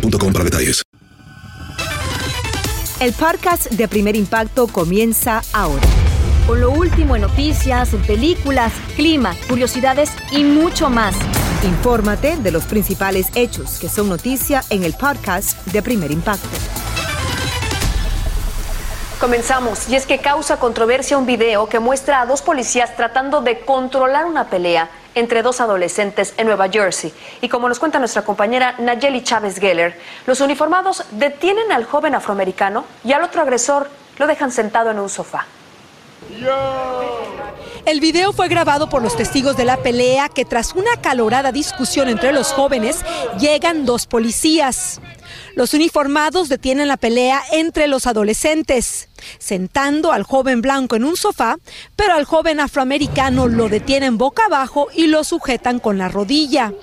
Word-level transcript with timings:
boostmobile.com 0.00 0.32
para 0.32 0.44
detalles. 0.44 0.82
El 3.00 3.12
podcast 3.12 3.70
de 3.70 3.88
Primer 3.88 4.16
Impacto 4.16 4.68
comienza 4.68 5.42
ahora. 5.52 5.86
Con 6.46 6.60
lo 6.60 6.70
último 6.70 7.14
en 7.14 7.22
noticias, 7.22 7.90
películas, 8.06 8.72
clima, 8.94 9.34
curiosidades 9.48 10.10
y 10.30 10.44
mucho 10.44 10.88
más. 10.88 11.14
Infórmate 11.64 12.36
de 12.36 12.52
los 12.52 12.64
principales 12.64 13.26
hechos 13.34 13.78
que 13.78 13.88
son 13.88 14.08
noticia 14.08 14.62
en 14.70 14.84
el 14.84 14.94
podcast 14.94 15.66
de 15.66 15.82
Primer 15.82 16.10
Impacto. 16.10 16.48
Comenzamos, 19.20 19.88
y 19.88 19.96
es 19.96 20.06
que 20.06 20.18
causa 20.18 20.58
controversia 20.58 21.18
un 21.18 21.26
video 21.26 21.68
que 21.68 21.80
muestra 21.80 22.20
a 22.20 22.26
dos 22.26 22.42
policías 22.42 22.96
tratando 22.96 23.40
de 23.40 23.60
controlar 23.60 24.26
una 24.26 24.48
pelea 24.48 24.90
entre 25.16 25.42
dos 25.42 25.60
adolescentes 25.60 26.34
en 26.36 26.46
Nueva 26.46 26.68
Jersey. 26.68 27.12
Y 27.40 27.48
como 27.48 27.68
nos 27.68 27.80
cuenta 27.80 27.98
nuestra 27.98 28.22
compañera 28.22 28.76
Nayeli 28.78 29.24
Chávez 29.24 29.58
Geller, 29.58 29.98
los 30.26 30.40
uniformados 30.40 31.02
detienen 31.10 31.72
al 31.72 31.84
joven 31.84 32.14
afroamericano 32.14 32.84
y 33.02 33.12
al 33.12 33.24
otro 33.24 33.42
agresor 33.42 33.90
lo 34.18 34.28
dejan 34.28 34.52
sentado 34.52 34.90
en 34.90 35.00
un 35.00 35.08
sofá. 35.08 35.46
El 37.86 38.00
video 38.00 38.32
fue 38.32 38.48
grabado 38.48 38.88
por 38.88 39.02
los 39.02 39.16
testigos 39.16 39.56
de 39.56 39.64
la 39.64 39.76
pelea 39.78 40.28
que 40.28 40.44
tras 40.44 40.74
una 40.74 40.94
acalorada 40.94 41.52
discusión 41.52 42.08
entre 42.08 42.32
los 42.32 42.52
jóvenes 42.52 43.04
llegan 43.38 43.86
dos 43.86 44.06
policías. 44.06 45.00
Los 45.56 45.72
uniformados 45.72 46.50
detienen 46.50 46.86
la 46.86 46.98
pelea 46.98 47.40
entre 47.50 47.88
los 47.88 48.06
adolescentes, 48.06 49.08
sentando 49.38 50.12
al 50.12 50.22
joven 50.22 50.60
blanco 50.60 50.96
en 50.96 51.04
un 51.04 51.16
sofá, 51.16 51.56
pero 51.96 52.12
al 52.12 52.26
joven 52.26 52.60
afroamericano 52.60 53.48
lo 53.48 53.70
detienen 53.70 54.18
boca 54.18 54.44
abajo 54.44 54.88
y 54.94 55.06
lo 55.06 55.24
sujetan 55.24 55.80
con 55.80 55.96
la 55.96 56.10
rodilla. 56.10 56.74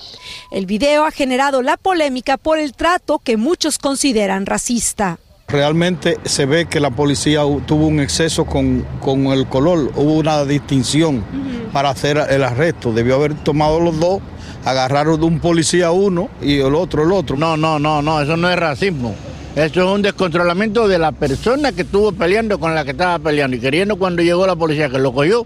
El 0.50 0.66
video 0.66 1.06
ha 1.06 1.12
generado 1.12 1.62
la 1.62 1.78
polémica 1.78 2.38
por 2.38 2.58
el 2.58 2.74
trato 2.74 3.20
que 3.20 3.38
muchos 3.38 3.78
consideran 3.78 4.48
racista. 4.48 5.20
Realmente 5.50 6.18
se 6.26 6.48
ve 6.48 6.66
que 6.66 6.80
la 6.80 6.90
policía 6.90 7.42
tuvo 7.68 7.86
un 7.86 8.00
exceso 8.00 8.46
con, 8.46 8.84
con 9.00 9.28
el 9.28 9.48
color, 9.48 9.92
hubo 9.96 10.14
una 10.14 10.46
distinción 10.46 11.24
para 11.72 11.92
hacer 11.92 12.18
el 12.18 12.44
arresto. 12.44 12.92
Debió 12.92 13.16
haber 13.18 13.36
tomado 13.36 13.80
los 13.80 14.00
dos, 14.00 14.20
agarraron 14.66 15.20
de 15.20 15.26
un 15.26 15.40
policía 15.40 15.92
uno 15.92 16.30
y 16.42 16.60
el 16.60 16.76
otro 16.76 17.04
el 17.04 17.12
otro. 17.12 17.38
No, 17.38 17.58
no, 17.58 17.80
no, 17.80 18.02
no, 18.02 18.22
eso 18.22 18.38
no 18.38 18.50
es 18.50 18.58
racismo. 18.58 19.16
Eso 19.56 19.82
es 19.82 19.88
un 19.96 20.02
descontrolamiento 20.02 20.88
de 20.88 20.98
la 20.98 21.12
persona 21.12 21.72
que 21.72 21.82
estuvo 21.82 22.12
peleando 22.12 22.60
con 22.60 22.74
la 22.74 22.84
que 22.84 22.92
estaba 22.92 23.20
peleando 23.20 23.56
y 23.56 23.60
queriendo 23.60 23.98
cuando 23.98 24.24
llegó 24.24 24.48
la 24.48 24.56
policía 24.56 24.90
que 24.90 24.98
lo 24.98 25.14
cogió, 25.14 25.46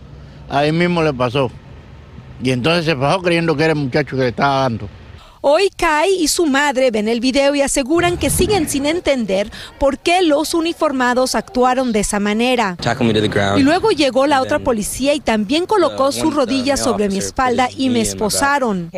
ahí 0.50 0.72
mismo 0.72 1.04
le 1.04 1.14
pasó. 1.14 1.52
Y 2.42 2.52
entonces 2.52 2.86
se 2.86 2.94
bajó 2.94 3.22
creyendo 3.22 3.58
que 3.58 3.64
era 3.64 3.74
el 3.74 3.80
muchacho 3.80 4.16
que 4.16 4.22
le 4.22 4.30
estaba 4.30 4.62
dando. 4.62 4.88
Hoy 5.42 5.70
Kai 5.70 6.16
y 6.20 6.28
su 6.28 6.46
madre 6.48 6.90
ven 6.90 7.08
el 7.08 7.20
video 7.20 7.54
y 7.54 7.62
aseguran 7.62 8.18
que 8.18 8.30
siguen 8.30 8.68
sin 8.68 8.86
entender 8.86 9.52
por 9.80 10.00
qué 10.00 10.24
los 10.24 10.54
uniformados 10.54 11.36
actuaron 11.36 11.92
de 11.92 12.00
esa 12.00 12.20
manera. 12.20 12.76
Y 13.58 13.64
luego 13.64 13.92
llegó 13.92 14.26
la 14.26 14.42
otra 14.42 14.60
policía 14.60 15.14
y 15.14 15.20
también 15.20 15.66
colocó 15.66 16.12
sus 16.12 16.34
rodillas 16.34 16.80
sobre 16.82 17.10
mi 17.10 17.20
espalda 17.20 17.70
y 17.76 17.90
me 17.90 18.02
esposaron. 18.02 18.92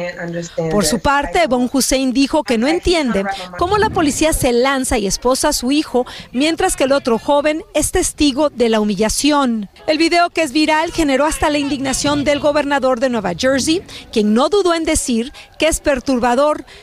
Por 0.71 0.85
su 0.85 0.99
parte, 0.99 1.47
Bon 1.47 1.69
Hussein 1.71 2.13
dijo 2.13 2.43
que 2.43 2.57
no 2.57 2.67
entiende 2.67 3.25
cómo 3.57 3.77
la 3.77 3.89
policía 3.89 4.31
se 4.33 4.53
lanza 4.53 4.97
y 4.97 5.07
esposa 5.07 5.49
a 5.49 5.53
su 5.53 5.71
hijo, 5.71 6.05
mientras 6.31 6.75
que 6.75 6.85
el 6.85 6.93
otro 6.93 7.19
joven 7.19 7.63
es 7.73 7.91
testigo 7.91 8.49
de 8.49 8.69
la 8.69 8.79
humillación. 8.79 9.69
El 9.87 9.97
video 9.97 10.29
que 10.29 10.43
es 10.43 10.53
viral 10.53 10.91
generó 10.91 11.25
hasta 11.25 11.49
la 11.49 11.57
indignación 11.57 12.23
del 12.23 12.39
gobernador 12.39 12.99
de 12.99 13.09
Nueva 13.09 13.33
Jersey, 13.37 13.81
quien 14.11 14.33
no 14.33 14.49
dudó 14.49 14.73
en 14.73 14.85
decir 14.85 15.33
que 15.57 15.67
es 15.67 15.79
perturbador, 15.79 16.28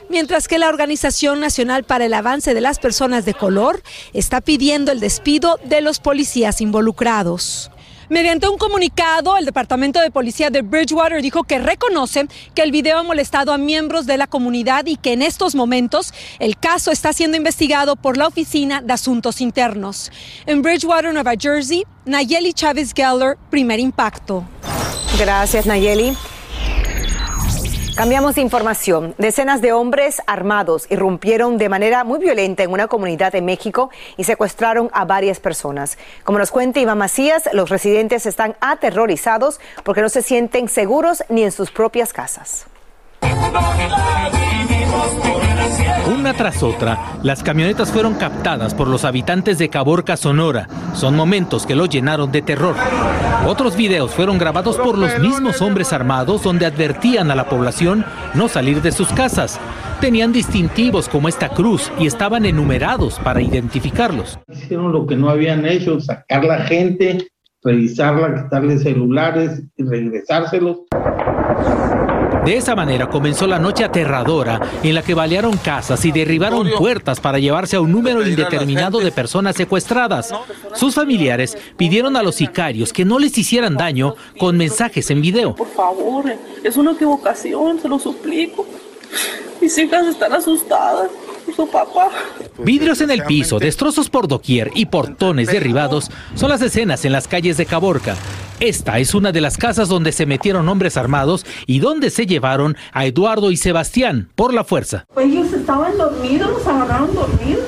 mientras 0.08 0.48
que 0.48 0.58
la 0.58 0.68
Organización 0.68 1.40
Nacional 1.40 1.84
para 1.84 2.06
el 2.06 2.14
Avance 2.14 2.54
de 2.54 2.60
las 2.60 2.78
Personas 2.78 3.24
de 3.24 3.34
Color 3.34 3.82
está 4.12 4.40
pidiendo 4.40 4.92
el 4.92 5.00
despido 5.00 5.58
de 5.64 5.80
los 5.80 6.00
policías 6.00 6.60
involucrados. 6.60 7.70
Mediante 8.08 8.48
un 8.48 8.56
comunicado, 8.56 9.36
el 9.36 9.44
Departamento 9.44 10.00
de 10.00 10.12
Policía 10.12 10.48
de 10.50 10.62
Bridgewater 10.62 11.20
dijo 11.22 11.42
que 11.42 11.58
reconoce 11.58 12.28
que 12.54 12.62
el 12.62 12.70
video 12.70 12.98
ha 12.98 13.02
molestado 13.02 13.52
a 13.52 13.58
miembros 13.58 14.06
de 14.06 14.16
la 14.16 14.28
comunidad 14.28 14.86
y 14.86 14.96
que 14.96 15.12
en 15.12 15.22
estos 15.22 15.56
momentos 15.56 16.14
el 16.38 16.56
caso 16.56 16.92
está 16.92 17.12
siendo 17.12 17.36
investigado 17.36 17.96
por 17.96 18.16
la 18.16 18.28
Oficina 18.28 18.80
de 18.80 18.92
Asuntos 18.92 19.40
Internos. 19.40 20.12
En 20.46 20.62
Bridgewater, 20.62 21.12
Nueva 21.12 21.32
Jersey, 21.38 21.84
Nayeli 22.04 22.52
Chávez 22.52 22.92
Geller, 22.94 23.36
primer 23.50 23.80
impacto. 23.80 24.44
Gracias, 25.18 25.66
Nayeli. 25.66 26.16
Cambiamos 27.96 28.34
de 28.34 28.42
información. 28.42 29.14
Decenas 29.16 29.62
de 29.62 29.72
hombres 29.72 30.20
armados 30.26 30.86
irrumpieron 30.90 31.56
de 31.56 31.70
manera 31.70 32.04
muy 32.04 32.18
violenta 32.18 32.62
en 32.62 32.70
una 32.70 32.88
comunidad 32.88 33.32
de 33.32 33.40
México 33.40 33.88
y 34.18 34.24
secuestraron 34.24 34.90
a 34.92 35.06
varias 35.06 35.40
personas. 35.40 35.96
Como 36.22 36.38
nos 36.38 36.50
cuenta 36.50 36.78
Iván 36.78 36.98
Macías, 36.98 37.48
los 37.54 37.70
residentes 37.70 38.26
están 38.26 38.54
aterrorizados 38.60 39.60
porque 39.82 40.02
no 40.02 40.10
se 40.10 40.20
sienten 40.20 40.68
seguros 40.68 41.24
ni 41.30 41.42
en 41.42 41.52
sus 41.52 41.70
propias 41.70 42.12
casas. 42.12 42.66
Una 46.06 46.34
tras 46.34 46.62
otra, 46.62 47.18
las 47.22 47.42
camionetas 47.42 47.90
fueron 47.90 48.14
captadas 48.14 48.74
por 48.74 48.88
los 48.88 49.04
habitantes 49.04 49.58
de 49.58 49.68
Caborca, 49.68 50.16
Sonora. 50.16 50.68
Son 50.94 51.14
momentos 51.14 51.66
que 51.66 51.74
lo 51.76 51.86
llenaron 51.86 52.32
de 52.32 52.42
terror. 52.42 52.74
Otros 53.46 53.76
videos 53.76 54.12
fueron 54.12 54.38
grabados 54.38 54.76
por 54.76 54.98
los 54.98 55.18
mismos 55.18 55.62
hombres 55.62 55.92
armados 55.92 56.42
donde 56.42 56.66
advertían 56.66 57.30
a 57.30 57.36
la 57.36 57.48
población 57.48 58.04
no 58.34 58.48
salir 58.48 58.82
de 58.82 58.92
sus 58.92 59.08
casas. 59.08 59.60
Tenían 60.00 60.32
distintivos 60.32 61.08
como 61.08 61.28
esta 61.28 61.48
cruz 61.48 61.90
y 61.98 62.06
estaban 62.06 62.44
enumerados 62.44 63.18
para 63.20 63.40
identificarlos. 63.40 64.38
Hicieron 64.48 64.92
lo 64.92 65.06
que 65.06 65.16
no 65.16 65.30
habían 65.30 65.64
hecho, 65.64 66.00
sacar 66.00 66.44
la 66.44 66.58
gente, 66.64 67.28
revisarla, 67.62 68.44
quitarle 68.44 68.78
celulares 68.78 69.62
y 69.76 69.84
regresárselos. 69.84 70.78
De 72.46 72.56
esa 72.56 72.76
manera 72.76 73.08
comenzó 73.08 73.48
la 73.48 73.58
noche 73.58 73.82
aterradora 73.82 74.60
en 74.84 74.94
la 74.94 75.02
que 75.02 75.14
balearon 75.14 75.56
casas 75.56 76.04
y 76.04 76.12
derribaron 76.12 76.70
puertas 76.78 77.18
para 77.18 77.40
llevarse 77.40 77.74
a 77.74 77.80
un 77.80 77.90
número 77.90 78.24
indeterminado 78.24 79.00
de 79.00 79.10
personas 79.10 79.56
secuestradas. 79.56 80.32
Sus 80.72 80.94
familiares 80.94 81.58
pidieron 81.76 82.16
a 82.16 82.22
los 82.22 82.36
sicarios 82.36 82.92
que 82.92 83.04
no 83.04 83.18
les 83.18 83.36
hicieran 83.36 83.76
daño 83.76 84.14
con 84.38 84.56
mensajes 84.56 85.10
en 85.10 85.22
video. 85.22 85.56
Por 85.56 85.66
favor, 85.72 86.32
es 86.62 86.76
una 86.76 86.92
equivocación, 86.92 87.80
se 87.80 87.88
lo 87.88 87.98
suplico. 87.98 88.64
Mis 89.60 89.76
hijas 89.76 90.06
están 90.06 90.32
asustadas. 90.32 91.10
Su 91.54 91.68
papá. 91.68 92.10
Vidrios 92.58 93.00
en 93.00 93.10
el 93.10 93.24
piso, 93.24 93.58
destrozos 93.58 94.08
por 94.08 94.28
doquier 94.28 94.70
y 94.74 94.86
portones 94.86 95.48
derribados 95.48 96.10
son 96.34 96.50
las 96.50 96.62
escenas 96.62 97.04
en 97.04 97.12
las 97.12 97.26
calles 97.26 97.56
de 97.56 97.66
Caborca. 97.66 98.14
Esta 98.60 98.98
es 98.98 99.14
una 99.14 99.32
de 99.32 99.42
las 99.42 99.58
casas 99.58 99.88
donde 99.88 100.12
se 100.12 100.24
metieron 100.24 100.66
hombres 100.70 100.96
armados 100.96 101.44
y 101.66 101.80
donde 101.80 102.08
se 102.08 102.24
llevaron 102.24 102.74
a 102.92 103.04
Eduardo 103.04 103.50
y 103.50 103.58
Sebastián 103.58 104.30
por 104.34 104.54
la 104.54 104.64
fuerza. 104.64 105.04
Ellos 105.18 105.52
estaban 105.52 105.98
dormidos, 105.98 106.50
los 106.50 106.66
agarraron 106.66 107.14
dormidos. 107.14 107.64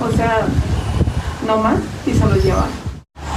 O 0.00 0.14
sea, 0.14 0.46
no 1.46 1.56
más 1.56 1.78
y 2.06 2.12
se 2.12 2.20
los 2.20 2.44
llevaron. 2.44 2.70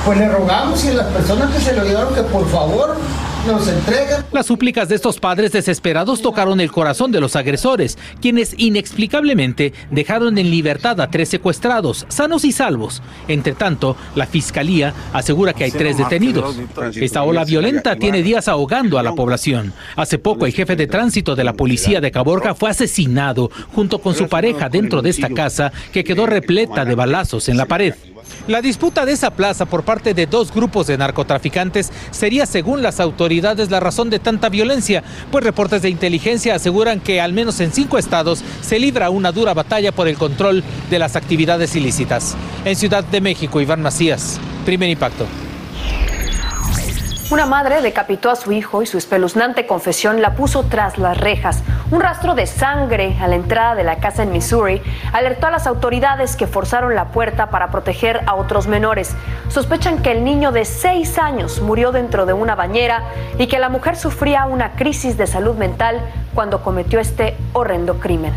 Pues 0.06 0.18
le 0.18 0.30
rogamos 0.30 0.84
y 0.84 0.90
a 0.90 0.94
las 0.96 1.08
personas 1.14 1.52
que 1.52 1.62
se 1.62 1.74
lo 1.74 1.86
llevaron 1.86 2.14
que 2.14 2.24
por 2.24 2.46
favor 2.50 2.98
nos 3.46 3.68
entregan. 3.68 4.26
Las 4.32 4.46
súplicas 4.46 4.90
de 4.90 4.96
estos 4.96 5.20
padres 5.20 5.52
desesperados 5.52 6.22
tocaron 6.22 6.60
el 6.60 6.72
corazón 6.72 7.12
de 7.12 7.20
los 7.20 7.36
agresores, 7.36 7.98
quienes 8.22 8.56
inexplicablemente 8.58 9.74
dejaron 9.90 10.38
en 10.38 10.52
libertad 10.52 11.00
a 11.02 11.10
tres 11.10 11.30
secuestrados, 11.30 12.06
sanos 12.10 12.46
y 12.46 12.52
salvos. 12.52 13.02
Entre 13.28 13.54
tanto, 13.54 13.96
la 14.16 14.26
fiscalía 14.26 14.94
asegura 15.14 15.54
que 15.54 15.66
hay 15.66 15.72
tres 15.72 15.98
detenidos. 15.98 16.56
Esta 16.96 17.24
ola 17.24 17.46
violenta 17.46 17.96
tiene 17.96 18.22
días 18.22 18.48
ahogando 18.48 19.00
a 19.00 19.04
la 19.04 19.14
población. 19.14 19.74
Hace 19.96 20.18
poco, 20.18 20.46
el 20.46 20.54
jefe 20.54 20.76
de 20.76 20.88
tránsito 20.88 21.36
de 21.36 21.44
la 21.44 21.54
policía 21.54 22.02
de 22.02 22.12
Caborca 22.12 22.56
fue 22.56 22.70
asesinado 22.70 23.50
junto 23.74 24.00
con 24.00 24.16
su 24.16 24.28
pareja 24.28 24.70
dentro 24.70 25.02
de 25.02 25.10
esta 25.10 25.30
casa 25.30 25.72
que 25.92 26.04
quedó 26.04 26.26
repleta 26.26 26.86
de 26.86 26.96
balazos 26.96 27.50
en 27.50 27.58
la 27.58 27.66
pared. 27.66 27.94
La 28.48 28.62
disputa 28.62 29.06
de 29.06 29.14
esa 29.14 29.32
plaza 29.32 29.66
por 29.66 29.84
parte 29.84 30.14
de 30.14 30.26
dos 30.26 30.54
grupos 30.54 30.88
de 30.88 30.98
narcotraficantes 30.98 31.92
sería, 32.12 32.46
según 32.46 32.82
las 32.82 33.00
autoridades, 33.00 33.70
la 33.70 33.80
razón 33.80 34.10
de 34.10 34.20
tanta 34.20 34.50
violencia, 34.50 35.04
pues 35.32 35.44
reportes 35.44 35.82
de 35.82 35.90
inteligencia 35.90 36.56
aseguran 36.56 37.00
que 37.00 37.22
al 37.22 37.34
menos 37.34 37.60
en 37.60 37.72
cinco 37.72 37.98
estados 37.98 38.44
se 38.62 38.80
libra 38.80 39.10
una 39.10 39.32
dura 39.32 39.54
batalla 39.54 39.92
por 39.92 40.08
el 40.08 40.18
control 40.18 40.64
de 40.90 41.00
las 41.00 41.16
actividades 41.16 41.76
ilícitas. 41.76 42.36
En 42.66 42.76
Ciudad 42.76 43.04
de 43.04 43.22
México, 43.22 43.62
Iván 43.62 43.82
Macías, 43.82 44.40
primer 44.66 44.90
impacto. 44.90 45.26
Una 47.32 47.46
madre 47.46 47.82
decapitó 47.82 48.30
a 48.30 48.36
su 48.36 48.52
hijo 48.52 48.82
y 48.82 48.86
su 48.86 48.98
espeluznante 48.98 49.66
confesión 49.66 50.22
la 50.22 50.36
puso 50.36 50.64
tras 50.64 50.98
las 50.98 51.18
rejas. 51.18 51.64
Un 51.90 52.02
rastro 52.02 52.36
de 52.36 52.46
sangre 52.46 53.16
a 53.22 53.28
la 53.30 53.38
entrada 53.38 53.74
de 53.74 53.86
la 53.86 54.00
casa 54.00 54.24
en 54.24 54.34
Missouri 54.34 54.82
alertó 55.14 55.48
a 55.48 55.52
las 55.52 55.66
autoridades 55.66 56.36
que 56.36 56.46
forzaron 56.46 56.94
la 56.94 57.06
puerta 57.14 57.50
para 57.50 57.72
proteger 57.72 58.20
a 58.26 58.36
otros 58.36 58.68
menores. 58.68 59.16
Sospechan 59.48 60.02
que 60.04 60.12
el 60.12 60.26
niño 60.26 60.52
de 60.52 60.66
seis 60.66 61.18
años 61.18 61.62
murió 61.62 61.94
dentro 61.94 62.26
de 62.26 62.34
una 62.34 62.56
bañera 62.56 63.06
y 63.40 63.48
que 63.48 63.60
la 63.60 63.70
mujer 63.70 63.96
sufría 63.96 64.44
una 64.44 64.74
crisis 64.74 65.16
de 65.16 65.26
salud 65.26 65.56
mental 65.56 66.02
cuando 66.36 66.62
cometió 66.62 67.00
este 67.00 67.38
horrendo 67.54 67.98
crimen. 67.98 68.34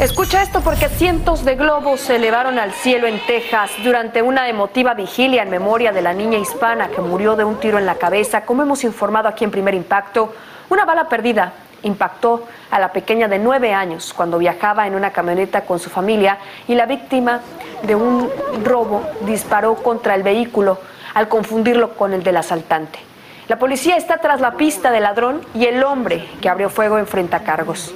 Escucha 0.00 0.42
esto 0.42 0.60
porque 0.60 0.88
cientos 0.88 1.44
de 1.44 1.54
globos 1.54 2.00
se 2.00 2.16
elevaron 2.16 2.58
al 2.58 2.72
cielo 2.72 3.06
en 3.06 3.24
Texas 3.26 3.70
durante 3.84 4.22
una 4.22 4.48
emotiva 4.48 4.92
vigilia 4.92 5.44
en 5.44 5.50
memoria 5.50 5.92
de 5.92 6.02
la 6.02 6.12
niña 6.12 6.36
hispana 6.36 6.88
que 6.88 7.00
murió 7.00 7.36
de 7.36 7.44
un 7.44 7.60
tiro 7.60 7.78
en 7.78 7.86
la 7.86 7.94
cabeza. 7.94 8.44
Como 8.44 8.62
hemos 8.62 8.82
informado 8.82 9.28
aquí 9.28 9.44
en 9.44 9.52
Primer 9.52 9.72
Impacto, 9.72 10.34
una 10.68 10.84
bala 10.84 11.08
perdida 11.08 11.52
impactó 11.84 12.42
a 12.72 12.80
la 12.80 12.90
pequeña 12.90 13.28
de 13.28 13.38
nueve 13.38 13.72
años 13.72 14.12
cuando 14.12 14.36
viajaba 14.36 14.88
en 14.88 14.96
una 14.96 15.12
camioneta 15.12 15.60
con 15.60 15.78
su 15.78 15.90
familia 15.90 16.38
y 16.66 16.74
la 16.74 16.86
víctima 16.86 17.40
de 17.84 17.94
un 17.94 18.28
robo 18.64 19.00
disparó 19.20 19.76
contra 19.76 20.16
el 20.16 20.24
vehículo 20.24 20.80
al 21.14 21.28
confundirlo 21.28 21.94
con 21.94 22.12
el 22.12 22.24
del 22.24 22.36
asaltante. 22.36 22.98
La 23.46 23.60
policía 23.60 23.96
está 23.96 24.18
tras 24.18 24.40
la 24.40 24.54
pista 24.54 24.90
del 24.90 25.04
ladrón 25.04 25.42
y 25.54 25.66
el 25.66 25.84
hombre 25.84 26.28
que 26.42 26.48
abrió 26.48 26.68
fuego 26.68 26.98
enfrenta 26.98 27.44
cargos. 27.44 27.94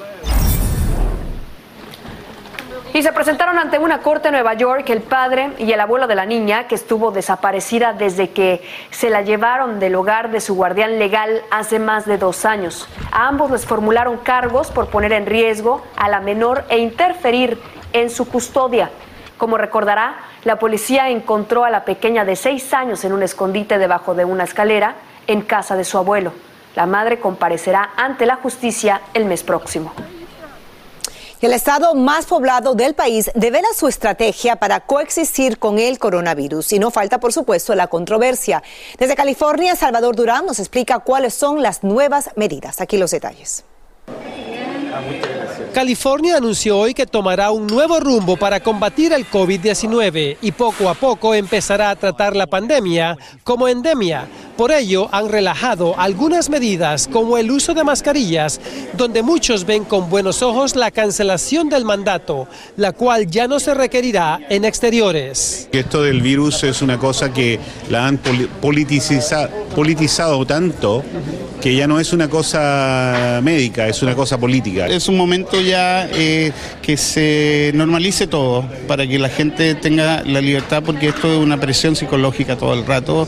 Y 2.99 3.03
se 3.05 3.13
presentaron 3.13 3.61
ante 3.61 3.79
una 3.79 4.01
corte 4.01 4.27
en 4.27 4.35
Nueva 4.35 4.55
York 4.55 4.91
el 4.91 5.03
padre 5.03 5.53
y 5.59 5.71
el 5.71 5.79
abuelo 5.79 6.09
de 6.09 6.17
la 6.17 6.27
niña, 6.27 6.67
que 6.67 6.75
estuvo 6.75 7.13
desaparecida 7.13 7.93
desde 7.93 8.31
que 8.31 8.61
se 8.91 9.09
la 9.09 9.23
llevaron 9.23 9.79
del 9.79 9.95
hogar 9.95 10.33
de 10.33 10.41
su 10.41 10.57
guardián 10.57 10.99
legal 10.99 11.43
hace 11.53 11.79
más 11.79 12.07
de 12.07 12.19
dos 12.19 12.45
años. 12.45 12.89
A 13.13 13.29
ambos 13.29 13.53
les 13.53 13.67
formularon 13.67 14.17
cargos 14.17 14.73
por 14.73 14.89
poner 14.89 15.13
en 15.13 15.27
riesgo 15.27 15.85
a 15.97 16.09
la 16.09 16.19
menor 16.19 16.65
e 16.71 16.79
interferir 16.79 17.61
en 17.93 18.11
su 18.11 18.29
custodia. 18.29 18.91
Como 19.37 19.59
recordará, 19.59 20.17
la 20.43 20.59
policía 20.59 21.09
encontró 21.09 21.65
a 21.65 21.71
la 21.71 21.85
pequeña 21.85 22.25
de 22.25 22.35
seis 22.35 22.75
años 22.75 23.05
en 23.05 23.13
un 23.13 23.23
escondite 23.23 23.79
debajo 23.79 24.17
de 24.17 24.25
una 24.25 24.43
escalera 24.43 24.97
en 25.29 25.43
casa 25.43 25.77
de 25.77 25.85
su 25.85 25.99
abuelo. 25.99 26.33
La 26.75 26.87
madre 26.87 27.21
comparecerá 27.21 27.91
ante 27.97 28.27
la 28.27 28.35
justicia 28.35 29.03
el 29.15 29.25
mes 29.25 29.45
próximo. 29.45 29.93
El 31.41 31.53
estado 31.53 31.95
más 31.95 32.27
poblado 32.27 32.75
del 32.75 32.95
país 32.95 33.31
devela 33.35 33.69
su 33.73 33.87
estrategia 33.87 34.57
para 34.57 34.81
coexistir 34.81 35.59
con 35.59 35.79
el 35.79 36.01
coronavirus 36.01 36.73
y 36.73 36.81
no 36.81 36.91
falta, 36.91 37.21
por 37.21 37.33
supuesto, 37.33 37.77
la 37.77 37.87
controversia. 37.87 38.65
Desde 38.99 39.15
California, 39.15 39.77
Salvador 39.77 40.17
Durán 40.17 40.47
nos 40.47 40.59
explica 40.59 40.99
cuáles 40.99 41.35
son 41.35 41.63
las 41.63 41.85
nuevas 41.85 42.31
medidas. 42.35 42.81
Aquí 42.81 42.99
los 42.99 43.13
detalles. 43.13 43.65
California 45.73 46.37
anunció 46.37 46.79
hoy 46.79 46.95
que 46.95 47.07
tomará 47.07 47.51
un 47.51 47.67
nuevo 47.67 48.01
rumbo 48.01 48.37
para 48.37 48.61
combatir 48.61 49.13
el 49.13 49.29
COVID-19 49.29 50.39
y 50.41 50.53
poco 50.53 50.89
a 50.89 50.95
poco 50.95 51.35
empezará 51.35 51.91
a 51.91 51.97
tratar 51.97 52.35
la 52.35 52.47
pandemia 52.47 53.17
como 53.45 53.69
endemia. 53.69 54.27
Por 54.57 54.73
ello, 54.73 55.09
han 55.13 55.29
relajado 55.29 55.95
algunas 55.99 56.51
medidas 56.51 57.07
como 57.07 57.39
el 57.39 57.51
uso 57.51 57.75
de 57.75 57.85
mascarillas, 57.85 58.61
donde 58.95 59.23
muchos 59.23 59.65
ven 59.65 59.85
con 59.85 60.11
buenos 60.11 60.43
ojos 60.43 60.75
la 60.75 60.91
cancelación 60.91 61.69
del 61.69 61.85
mandato, 61.85 62.49
la 62.77 62.93
cual 62.93 63.31
ya 63.31 63.47
no 63.47 63.61
se 63.61 63.73
requerirá 63.75 64.41
en 64.49 64.65
exteriores. 64.65 65.69
Esto 65.71 66.03
del 66.03 66.23
virus 66.23 66.65
es 66.65 66.83
una 66.83 66.99
cosa 66.99 67.33
que 67.33 67.61
la 67.89 68.09
han 68.09 68.19
politizado 68.61 70.45
tanto 70.45 71.05
que 71.61 71.75
ya 71.75 71.87
no 71.87 71.99
es 71.99 72.13
una 72.13 72.29
cosa 72.29 73.41
médica, 73.43 73.89
es 73.89 74.03
una 74.03 74.15
cosa 74.15 74.39
política. 74.39 74.87
Es 74.87 75.09
un 75.09 75.17
momento 75.17 75.58
ya 75.61 76.09
eh, 76.13 76.53
que 76.83 76.97
se 76.97 77.73
normalice 77.75 78.27
todo 78.27 78.65
para 78.87 79.07
que 79.07 79.19
la 79.19 79.29
gente 79.29 79.75
tenga 79.75 80.23
la 80.25 80.41
libertad 80.41 80.83
porque 80.85 81.09
esto 81.09 81.33
es 81.33 81.39
una 81.39 81.59
presión 81.59 81.97
psicológica 81.97 82.57
todo 82.57 82.75
el 82.75 82.87
rato. 82.87 83.27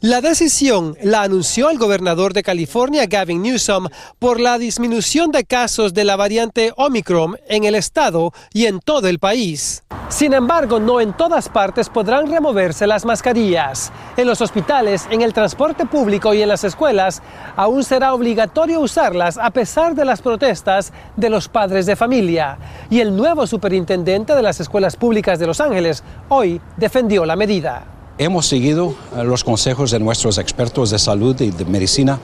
La 0.00 0.20
decisión 0.20 0.96
la 1.02 1.22
anunció 1.22 1.70
el 1.70 1.78
gobernador 1.78 2.32
de 2.32 2.42
California, 2.42 3.06
Gavin 3.06 3.42
Newsom, 3.42 3.88
por 4.18 4.40
la 4.40 4.58
disminución 4.58 5.30
de 5.30 5.44
casos 5.44 5.94
de 5.94 6.04
la 6.04 6.16
variante 6.16 6.72
Omicron 6.76 7.36
en 7.48 7.64
el 7.64 7.74
estado 7.74 8.32
y 8.52 8.66
en 8.66 8.80
todo 8.80 9.08
el 9.08 9.18
país. 9.18 9.82
Sin 10.08 10.34
embargo, 10.34 10.78
no 10.78 11.00
en 11.00 11.16
todas 11.16 11.48
partes 11.48 11.88
podrán 11.88 12.30
removerse 12.30 12.86
las 12.86 13.04
mascarillas. 13.04 13.92
En 14.16 14.26
los 14.26 14.40
hospitales, 14.40 15.06
en 15.10 15.22
el 15.22 15.32
transporte 15.32 15.84
público 15.84 16.32
y 16.32 16.42
en 16.42 16.48
las 16.48 16.64
escuelas, 16.64 17.22
aún 17.56 17.82
será 17.82 18.14
obligatorio 18.14 18.80
usarlas 18.80 19.36
a 19.36 19.50
pesar 19.50 19.94
de 19.94 20.04
las 20.04 20.22
protestas 20.22 20.75
de 21.16 21.30
los 21.30 21.48
padres 21.48 21.86
de 21.86 21.96
familia. 21.96 22.58
Y 22.90 23.00
el 23.00 23.16
nuevo 23.16 23.46
superintendente 23.46 24.34
de 24.34 24.42
las 24.42 24.60
escuelas 24.60 24.96
públicas 24.96 25.38
de 25.38 25.46
Los 25.46 25.60
Ángeles 25.60 26.02
hoy 26.28 26.60
defendió 26.76 27.24
la 27.24 27.36
medida. 27.36 27.84
Hemos 28.18 28.46
seguido 28.46 28.94
eh, 29.16 29.24
los 29.24 29.44
consejos 29.44 29.90
de 29.90 30.00
nuestros 30.00 30.38
expertos 30.38 30.90
de 30.90 30.98
salud 30.98 31.38
y 31.40 31.50
de 31.50 31.64
medicina 31.64 32.18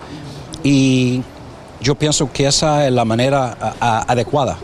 y 0.62 1.22
yo 1.81 1.94
pienso 1.96 2.31
que 2.32 2.46
esa 2.46 2.87
es 2.87 2.93
la 2.93 3.04
manera 3.04 3.56
adecuada 3.81 4.56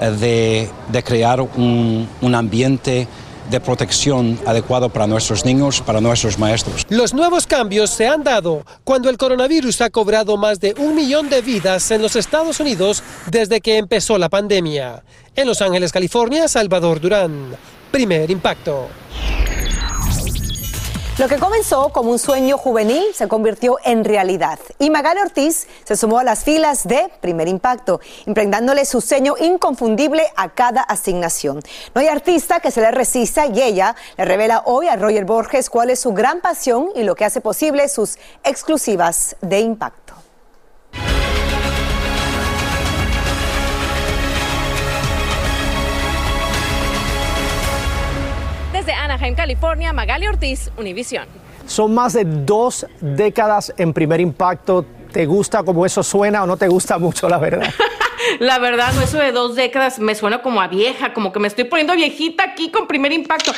eh, 0.00 0.68
de, 0.90 1.02
crear 1.02 1.40
un, 1.40 2.08
un 2.22 2.34
ambiente 2.34 3.06
de 3.50 3.60
protección 3.60 4.38
adecuado 4.46 4.88
para 4.88 5.06
nuestros 5.06 5.44
niños, 5.44 5.80
para 5.80 6.00
nuestros 6.00 6.38
maestros. 6.38 6.86
Los 6.88 7.14
nuevos 7.14 7.46
cambios 7.46 7.90
se 7.90 8.06
han 8.06 8.24
dado 8.24 8.64
cuando 8.84 9.10
el 9.10 9.18
coronavirus 9.18 9.80
ha 9.82 9.90
cobrado 9.90 10.36
más 10.36 10.60
de 10.60 10.74
un 10.78 10.94
millón 10.94 11.28
de 11.28 11.42
vidas 11.42 11.90
en 11.90 12.02
los 12.02 12.16
Estados 12.16 12.60
Unidos 12.60 13.02
desde 13.30 13.60
que 13.60 13.78
empezó 13.78 14.18
la 14.18 14.28
pandemia. 14.28 15.02
En 15.36 15.46
Los 15.46 15.62
Ángeles, 15.62 15.92
California, 15.92 16.46
Salvador 16.48 17.00
Durán. 17.00 17.56
Primer 17.90 18.30
impacto. 18.30 18.88
Lo 21.16 21.28
que 21.28 21.38
comenzó 21.38 21.90
como 21.90 22.10
un 22.10 22.18
sueño 22.18 22.58
juvenil 22.58 23.14
se 23.14 23.28
convirtió 23.28 23.78
en 23.84 24.02
realidad 24.02 24.58
y 24.80 24.90
Magali 24.90 25.20
Ortiz 25.20 25.68
se 25.84 25.96
sumó 25.96 26.18
a 26.18 26.24
las 26.24 26.42
filas 26.42 26.88
de 26.88 27.08
Primer 27.20 27.46
Impacto, 27.46 28.00
impregnándole 28.26 28.84
su 28.84 29.00
sello 29.00 29.36
inconfundible 29.38 30.24
a 30.34 30.48
cada 30.54 30.82
asignación. 30.82 31.60
No 31.94 32.00
hay 32.00 32.08
artista 32.08 32.58
que 32.58 32.72
se 32.72 32.80
le 32.80 32.90
resista 32.90 33.46
y 33.46 33.62
ella 33.62 33.94
le 34.16 34.24
revela 34.24 34.64
hoy 34.66 34.88
a 34.88 34.96
Roger 34.96 35.24
Borges 35.24 35.70
cuál 35.70 35.90
es 35.90 36.00
su 36.00 36.12
gran 36.12 36.40
pasión 36.40 36.88
y 36.96 37.04
lo 37.04 37.14
que 37.14 37.24
hace 37.24 37.40
posible 37.40 37.88
sus 37.88 38.18
exclusivas 38.42 39.36
de 39.40 39.60
impacto. 39.60 40.03
En 49.26 49.34
California, 49.34 49.92
Magali 49.92 50.26
Ortiz, 50.26 50.70
Univisión. 50.76 51.26
Son 51.66 51.94
más 51.94 52.12
de 52.12 52.24
dos 52.24 52.86
décadas 53.00 53.72
en 53.78 53.92
primer 53.92 54.20
impacto. 54.20 54.84
¿Te 55.14 55.26
gusta 55.26 55.62
cómo 55.62 55.86
eso 55.86 56.02
suena 56.02 56.42
o 56.42 56.46
no 56.46 56.56
te 56.56 56.66
gusta 56.66 56.98
mucho, 56.98 57.28
la 57.28 57.38
verdad? 57.38 57.72
La 58.40 58.58
verdad, 58.58 58.92
eso 59.02 59.18
de 59.18 59.32
dos 59.32 59.54
décadas 59.54 59.98
me 59.98 60.14
suena 60.14 60.42
como 60.42 60.60
a 60.60 60.68
vieja, 60.68 61.12
como 61.12 61.32
que 61.32 61.38
me 61.38 61.48
estoy 61.48 61.64
poniendo 61.64 61.94
viejita 61.94 62.44
aquí 62.44 62.70
con 62.70 62.86
primer 62.86 63.12
impacto. 63.12 63.52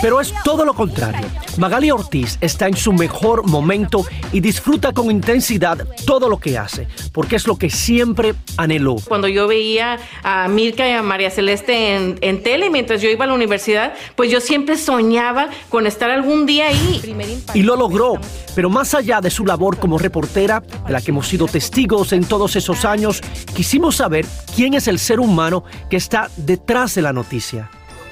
Pero 0.00 0.20
es 0.20 0.32
todo 0.44 0.64
lo 0.64 0.74
contrario. 0.74 1.26
Magali 1.56 1.90
Ortiz 1.90 2.38
está 2.40 2.66
en 2.66 2.76
su 2.76 2.92
mejor 2.92 3.46
momento 3.46 4.04
y 4.32 4.40
disfruta 4.40 4.92
con 4.92 5.10
intensidad 5.10 5.78
todo 6.06 6.28
lo 6.28 6.38
que 6.38 6.58
hace, 6.58 6.86
porque 7.12 7.36
es 7.36 7.46
lo 7.46 7.56
que 7.56 7.70
siempre 7.70 8.34
anheló. 8.56 8.96
Cuando 9.08 9.28
yo 9.28 9.46
veía 9.46 9.98
a 10.22 10.48
Mirka 10.48 10.88
y 10.88 10.92
a 10.92 11.02
María 11.02 11.30
Celeste 11.30 11.96
en, 11.96 12.18
en 12.20 12.42
tele 12.42 12.70
mientras 12.70 13.00
yo 13.00 13.08
iba 13.08 13.24
a 13.24 13.28
la 13.28 13.34
universidad, 13.34 13.94
pues 14.16 14.30
yo 14.30 14.40
siempre 14.40 14.76
soñaba 14.76 15.48
con 15.68 15.86
estar 15.86 16.10
algún 16.10 16.46
día 16.46 16.68
ahí. 16.68 17.00
Y 17.54 17.62
lo 17.62 17.76
logró, 17.76 18.18
pero 18.54 18.68
más 18.68 18.94
allá 18.94 19.20
de 19.20 19.30
su 19.30 19.46
labor 19.46 19.78
como 19.78 19.98
reportera, 19.98 20.62
la 20.94 21.00
que 21.00 21.10
hemos 21.10 21.26
sido 21.26 21.46
testigos 21.46 22.12
en 22.12 22.24
todos 22.24 22.54
esos 22.54 22.84
años, 22.84 23.20
quisimos 23.54 23.96
saber 23.96 24.24
quién 24.54 24.74
es 24.74 24.86
el 24.86 25.00
ser 25.00 25.18
humano 25.18 25.64
que 25.90 25.96
está 25.96 26.30
detrás 26.36 26.94
de 26.94 27.02
la 27.02 27.12
noticia. 27.12 27.68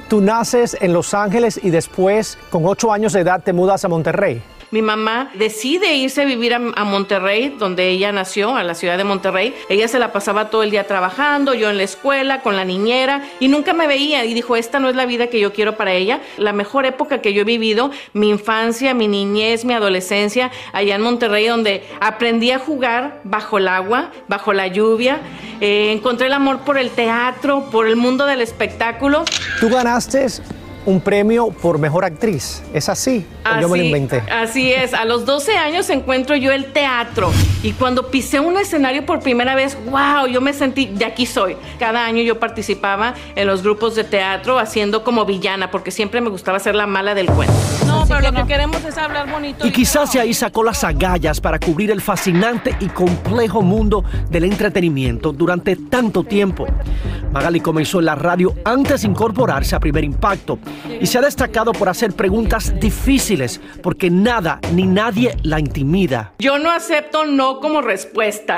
Tú 0.08 0.20
naces 0.20 0.76
en 0.80 0.92
Los 0.92 1.14
Ángeles 1.14 1.60
y 1.62 1.70
después, 1.70 2.36
con 2.50 2.66
ocho 2.66 2.92
años 2.92 3.12
de 3.12 3.20
edad, 3.20 3.42
te 3.42 3.52
mudas 3.52 3.84
a 3.84 3.88
Monterrey 3.88 4.42
mi 4.72 4.80
mamá 4.80 5.30
decide 5.34 5.94
irse 5.94 6.22
a 6.22 6.24
vivir 6.24 6.54
a, 6.54 6.84
Monterrey, 6.84 7.54
donde 7.58 7.90
ella 7.90 8.10
nació, 8.10 8.56
a 8.56 8.64
la 8.64 8.74
ciudad 8.74 8.96
de 8.96 9.04
Monterrey. 9.04 9.54
Ella 9.68 9.86
se 9.86 9.98
la 9.98 10.12
pasaba 10.12 10.48
todo 10.48 10.62
el 10.62 10.70
día 10.70 10.86
trabajando, 10.86 11.52
yo 11.52 11.68
en 11.68 11.76
la 11.76 11.82
escuela, 11.82 12.40
con 12.40 12.56
la 12.56 12.64
niñera, 12.64 13.22
y 13.38 13.48
nunca 13.48 13.74
me 13.74 13.86
veía. 13.86 14.24
Y 14.24 14.32
dijo, 14.32 14.56
esta 14.56 14.80
no 14.80 14.88
es 14.88 14.96
la 14.96 15.04
vida 15.04 15.26
que 15.26 15.38
yo 15.38 15.52
quiero 15.52 15.76
para 15.76 15.92
ella. 15.92 16.20
La 16.38 16.54
mejor 16.54 16.86
época 16.86 17.20
que 17.20 17.34
yo 17.34 17.42
he 17.42 17.44
vivido, 17.44 17.90
mi 18.14 18.30
infancia, 18.30 18.94
mi 18.94 19.08
niñez, 19.08 19.66
mi 19.66 19.74
adolescencia, 19.74 20.50
allá 20.72 20.94
en 20.94 21.02
Monterrey, 21.02 21.46
donde 21.46 21.84
aprendí 22.00 22.50
a 22.50 22.58
jugar 22.58 23.20
bajo 23.24 23.58
el 23.58 23.68
agua, 23.68 24.10
bajo 24.26 24.54
la 24.54 24.68
lluvia. 24.68 25.20
Eh, 25.60 25.92
encontré 25.92 26.28
el 26.28 26.32
amor 26.32 26.60
por 26.60 26.78
el 26.78 26.90
teatro, 26.90 27.68
por 27.70 27.86
el 27.86 27.96
mundo 27.96 28.24
del 28.24 28.40
espectáculo. 28.40 29.24
Tú 29.60 29.68
ganaste 29.68 30.26
un 30.86 31.00
premio 31.00 31.50
por 31.50 31.78
mejor 31.78 32.04
actriz. 32.04 32.62
¿Es 32.72 32.88
así? 32.88 33.26
yo 33.60 33.68
me 33.68 33.78
lo 33.78 33.84
inventé. 33.84 34.22
Así 34.30 34.72
es. 34.72 34.94
A 34.94 35.04
los 35.04 35.24
12 35.24 35.56
años 35.56 35.90
encuentro 35.90 36.36
yo 36.36 36.52
el 36.52 36.72
teatro. 36.72 37.32
Y 37.62 37.72
cuando 37.72 38.10
pisé 38.10 38.40
un 38.40 38.56
escenario 38.56 39.04
por 39.06 39.20
primera 39.20 39.54
vez, 39.54 39.76
wow, 39.86 40.26
yo 40.26 40.40
me 40.40 40.52
sentí, 40.52 40.86
de 40.86 41.04
aquí 41.04 41.26
soy. 41.26 41.56
Cada 41.78 42.04
año 42.04 42.22
yo 42.22 42.38
participaba 42.38 43.14
en 43.34 43.46
los 43.46 43.62
grupos 43.62 43.94
de 43.94 44.04
teatro 44.04 44.58
haciendo 44.58 45.04
como 45.04 45.24
villana, 45.24 45.70
porque 45.70 45.90
siempre 45.90 46.20
me 46.20 46.30
gustaba 46.30 46.58
ser 46.58 46.74
la 46.74 46.86
mala 46.86 47.14
del 47.14 47.26
cuento. 47.26 47.52
Pero 48.12 48.30
lo 48.30 48.42
que 48.42 48.46
queremos 48.46 48.84
es 48.84 48.98
hablar 48.98 49.30
bonito. 49.30 49.66
Y, 49.66 49.72
quizás 49.72 50.12
de 50.12 50.20
ahí 50.20 50.34
sacó 50.34 50.62
las 50.62 50.84
agallas 50.84 51.40
para 51.40 51.58
cubrir 51.58 51.90
el 51.90 52.00
fascinante 52.00 52.76
y 52.80 52.88
complejo 52.88 53.62
mundo 53.62 54.04
del 54.28 54.44
entretenimiento 54.44 55.32
durante 55.32 55.76
tanto 55.76 56.22
tiempo. 56.22 56.66
Magali 57.32 57.60
comenzó 57.60 58.00
en 58.00 58.06
la 58.06 58.14
radio 58.14 58.54
antes 58.64 59.02
de 59.02 59.08
incorporarse 59.08 59.74
a 59.74 59.80
Primer 59.80 60.04
Impacto 60.04 60.58
y 61.00 61.06
se 61.06 61.18
ha 61.18 61.22
destacado 61.22 61.72
por 61.72 61.88
hacer 61.88 62.12
preguntas 62.12 62.78
difíciles 62.78 63.60
porque 63.82 64.10
nada 64.10 64.60
ni 64.74 64.84
nadie 64.84 65.34
la 65.42 65.58
intimida. 65.58 66.34
Yo 66.38 66.58
no 66.58 66.70
acepto 66.70 67.24
no 67.24 67.60
como 67.60 67.80
respuesta. 67.80 68.56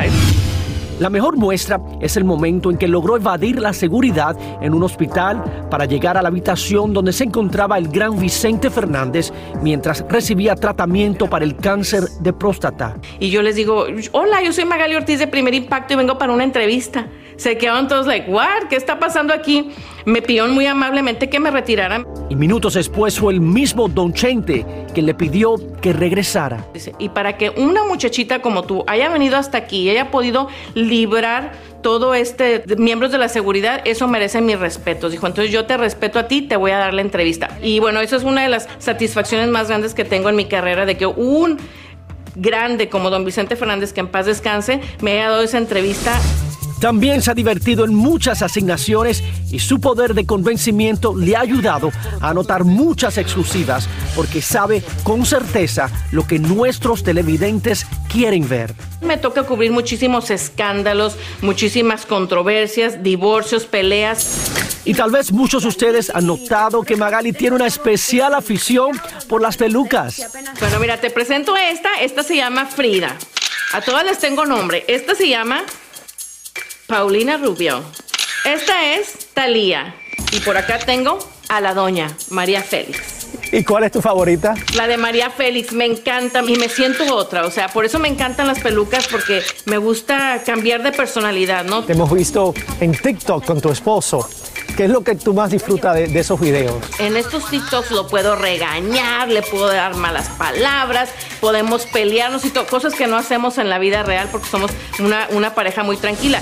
La 1.01 1.11
mejor 1.11 1.37
muestra 1.37 1.81
es 2.01 2.17
el 2.17 2.23
momento 2.23 2.71
en 2.71 2.79
que 2.79 2.87
logró 2.87 3.17
evadir 3.17 3.59
la 3.61 3.73
seguridad 3.73 4.37
en 4.61 4.75
un 4.75 4.85
hospital 4.85 5.43
para 5.69 5.87
llegar 5.87 6.17
a 6.17 6.23
la 6.23 6.29
habitación 6.29 6.93
donde 6.93 7.13
se 7.13 7.25
encontraba 7.25 7.77
el 7.79 7.89
gran 7.89 8.17
Vicente 8.17 8.71
Fernández 8.71 9.33
mientras 9.61 10.05
recibía 10.09 10.55
tratamiento 10.55 11.29
para 11.29 11.45
el 11.45 11.57
cáncer 11.57 12.05
de 12.21 12.33
próstata. 12.33 12.97
Y 13.19 13.31
yo 13.31 13.43
les 13.43 13.57
digo, 13.57 13.87
hola, 14.13 14.41
yo 14.43 14.53
soy 14.53 14.67
Magali 14.67 14.95
Ortiz 14.95 15.19
de 15.19 15.27
Primer 15.27 15.55
Impacto 15.55 15.95
y 15.95 15.97
vengo 15.97 16.17
para 16.17 16.33
una 16.33 16.45
entrevista. 16.45 17.09
Se 17.37 17.59
quedaron 17.59 17.89
todos 17.89 18.07
like, 18.07 18.31
what? 18.31 18.69
¿Qué 18.71 18.77
está 18.77 19.01
pasando 19.01 19.35
aquí? 19.35 19.73
Me 20.07 20.21
pidieron 20.21 20.53
muy 20.53 20.67
amablemente 20.67 21.31
que 21.31 21.41
me 21.41 21.51
retiraran. 21.51 22.07
Y 22.29 22.37
minutos 22.37 22.75
después 22.75 23.19
fue 23.19 23.33
el 23.33 23.41
mismo 23.41 23.89
Don 23.89 24.13
Chente 24.13 24.67
que 24.95 25.03
le 25.03 25.15
pidió 25.15 25.55
que 25.81 25.93
regresara. 25.93 26.67
Y 26.99 27.09
para 27.09 27.37
que 27.37 27.51
una 27.51 27.85
muchachita 27.85 28.43
como 28.43 28.65
tú 28.65 28.85
haya 28.87 29.09
venido 29.09 29.37
hasta 29.37 29.59
aquí 29.59 29.83
y 29.83 29.91
haya 29.91 30.11
podido 30.11 30.49
librar 30.75 31.53
todo 31.83 32.15
este 32.15 32.65
miembros 32.79 33.13
de 33.13 33.19
la 33.19 33.29
seguridad, 33.29 33.83
eso 33.85 34.09
merece 34.09 34.41
mi 34.41 34.55
respeto. 34.57 35.11
Dijo, 35.11 35.27
entonces 35.27 35.53
yo 35.53 35.67
te 35.67 35.77
respeto 35.77 36.19
a 36.19 36.29
ti, 36.29 36.43
te 36.43 36.57
voy 36.57 36.71
a 36.71 36.79
dar 36.79 36.95
la 36.95 37.03
entrevista. 37.03 37.59
Y 37.63 37.79
bueno, 37.79 38.01
eso 38.01 38.17
es 38.17 38.25
una 38.25 38.43
de 38.43 38.49
las 38.49 38.69
satisfacciones 38.79 39.49
más 39.49 39.69
grandes 39.69 39.95
que 39.95 40.05
tengo 40.05 40.29
en 40.29 40.37
mi 40.37 40.47
carrera, 40.47 40.87
de 40.87 40.97
que 40.97 41.07
un 41.07 41.59
grande 42.37 42.89
como 42.89 43.11
don 43.11 43.25
Vicente 43.25 43.57
Fernández, 43.57 43.93
que 43.93 44.01
en 44.01 44.09
paz 44.09 44.27
descanse, 44.27 44.81
me 45.01 45.13
haya 45.13 45.29
dado 45.29 45.43
esa 45.43 45.59
entrevista 45.59 46.19
también 46.81 47.23
se 47.23 47.31
ha 47.31 47.35
divertido 47.35 47.85
en 47.85 47.95
muchas 47.95 48.43
asignaciones 48.43 49.23
y 49.51 49.59
su 49.59 49.81
poder 49.81 50.15
de 50.15 50.27
convencimiento 50.27 51.17
le 51.17 51.37
ha 51.37 51.41
ayudado 51.41 51.91
a 52.21 52.31
anotar 52.31 52.65
muchas 52.65 53.19
exclusivas 53.19 53.89
porque 54.15 54.43
sabe 54.43 54.83
con 55.03 55.25
certeza 55.25 55.91
lo 56.13 56.27
que 56.27 56.39
nuestros 56.39 57.03
televidentes 57.03 57.87
quieren 58.11 58.49
ver. 58.49 58.75
Me 59.01 59.17
toca 59.17 59.45
cubrir 59.45 59.71
muchísimos 59.71 60.31
escándalos, 60.31 61.17
muchísimas 61.43 62.07
controversias, 62.07 63.03
divorcios, 63.03 63.65
peleas. 63.65 64.51
Y 64.85 64.95
tal 64.95 65.11
vez 65.11 65.33
muchos 65.33 65.63
de 65.63 65.69
ustedes 65.69 66.11
han 66.15 66.27
notado 66.27 66.83
que 66.83 66.97
Magali 66.97 67.33
tiene 67.33 67.57
una 67.57 67.67
especial 67.67 68.35
afición 68.35 69.01
por 69.29 69.41
las 69.41 69.57
pelucas. 69.57 70.29
Bueno, 70.61 70.79
mira, 70.79 71.01
te 71.01 71.11
presento 71.11 71.57
esta. 71.57 72.01
Esta 72.01 72.23
se 72.23 72.37
llama 72.37 72.67
Frida. 72.67 73.17
A 73.73 73.81
todas 73.81 74.05
les 74.05 74.19
tengo 74.19 74.45
nombre. 74.45 74.85
Esta 74.89 75.15
se 75.15 75.29
llama 75.29 75.65
Paulina 76.87 77.39
Rubio. 77.39 77.83
Esta 78.45 78.95
es 78.95 79.29
Talía. 79.33 79.95
Y 80.33 80.41
por 80.41 80.57
acá 80.57 80.79
tengo 80.79 81.19
a 81.49 81.61
la 81.61 81.73
doña 81.73 82.15
María 82.29 82.63
Félix. 82.63 83.27
¿Y 83.53 83.65
cuál 83.65 83.85
es 83.85 83.93
tu 83.93 84.03
favorita? 84.03 84.55
La 84.75 84.87
de 84.87 84.97
María 84.97 85.31
Félix, 85.31 85.73
me 85.73 85.87
encanta 85.87 86.43
y 86.43 86.57
me 86.57 86.69
siento 86.69 87.15
otra. 87.15 87.47
O 87.47 87.51
sea, 87.51 87.69
por 87.69 87.85
eso 87.85 87.99
me 87.99 88.09
encantan 88.09 88.47
las 88.47 88.61
pelucas 88.61 89.09
porque 89.09 89.43
me 89.65 89.79
gusta 89.79 90.43
cambiar 90.45 90.83
de 90.83 90.93
personalidad, 90.93 91.65
¿no? 91.65 91.85
Te 91.85 91.93
hemos 91.93 92.13
visto 92.13 92.53
en 92.81 92.93
TikTok 92.93 93.45
con 93.45 93.61
tu 93.61 93.71
esposo. 93.71 94.29
¿Qué 94.77 94.85
es 94.85 94.91
lo 94.91 95.05
que 95.05 95.15
tú 95.15 95.33
más 95.33 95.53
disfrutas 95.53 95.95
de, 95.95 96.19
esos 96.19 96.41
videos? 96.41 96.75
En 96.99 97.17
estos 97.17 97.49
TikToks 97.49 97.93
lo 97.93 98.09
puedo 98.09 98.35
regañar, 98.35 99.29
le 99.29 99.43
puedo 99.43 99.69
dar 99.69 99.95
malas 99.95 100.29
palabras, 100.31 101.11
podemos 101.41 101.87
pelearnos 101.87 102.45
y 102.45 102.51
cosas 102.51 102.95
que 102.95 103.07
no 103.07 103.17
hacemos 103.17 103.59
en 103.59 103.71
la 103.71 103.79
vida 103.79 104.03
real 104.03 104.29
porque 104.33 104.49
somos 104.49 104.73
una, 104.99 105.29
una 105.31 105.55
pareja 105.55 105.85
muy 105.85 105.97
tranquila. 105.97 106.41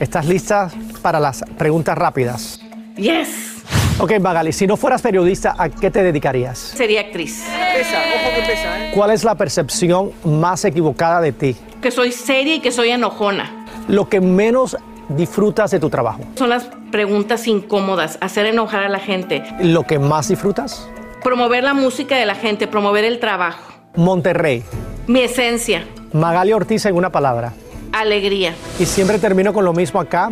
¿Estás 0.00 0.24
lista 0.24 0.70
para 1.02 1.20
las 1.20 1.44
preguntas 1.58 1.96
rápidas? 1.96 2.58
Yes. 2.96 3.62
Ok, 3.98 4.18
Magali, 4.18 4.50
si 4.50 4.66
no 4.66 4.78
fueras 4.78 5.02
periodista, 5.02 5.54
¿a 5.58 5.68
qué 5.68 5.90
te 5.90 6.02
dedicarías? 6.02 6.56
Sería 6.58 7.02
actriz. 7.02 7.44
ojo 7.46 8.34
que 8.34 8.42
pesa, 8.50 8.86
¿eh? 8.86 8.92
¿Cuál 8.94 9.10
es 9.10 9.24
la 9.24 9.34
percepción 9.34 10.12
más 10.24 10.64
equivocada 10.64 11.20
de 11.20 11.32
ti? 11.32 11.54
Que 11.82 11.90
soy 11.90 12.12
seria 12.12 12.54
y 12.54 12.60
que 12.60 12.72
soy 12.72 12.88
enojona. 12.88 13.66
Lo 13.88 14.08
que 14.08 14.22
menos 14.22 14.74
disfrutas 15.10 15.70
de 15.70 15.78
tu 15.78 15.90
trabajo? 15.90 16.20
Son 16.36 16.48
las 16.48 16.64
preguntas 16.90 17.46
incómodas, 17.46 18.16
hacer 18.22 18.46
enojar 18.46 18.84
a 18.84 18.88
la 18.88 19.00
gente. 19.00 19.44
¿Lo 19.60 19.82
que 19.82 19.98
más 19.98 20.28
disfrutas? 20.28 20.88
Promover 21.22 21.62
la 21.62 21.74
música 21.74 22.16
de 22.16 22.24
la 22.24 22.36
gente, 22.36 22.66
promover 22.66 23.04
el 23.04 23.20
trabajo. 23.20 23.70
Monterrey. 23.96 24.64
Mi 25.06 25.20
esencia. 25.20 25.84
Magali 26.14 26.54
Ortiz 26.54 26.86
en 26.86 26.94
una 26.94 27.12
palabra 27.12 27.52
alegría. 27.92 28.54
Y 28.78 28.86
siempre 28.86 29.18
termino 29.18 29.52
con 29.52 29.64
lo 29.64 29.72
mismo 29.72 30.00
acá, 30.00 30.30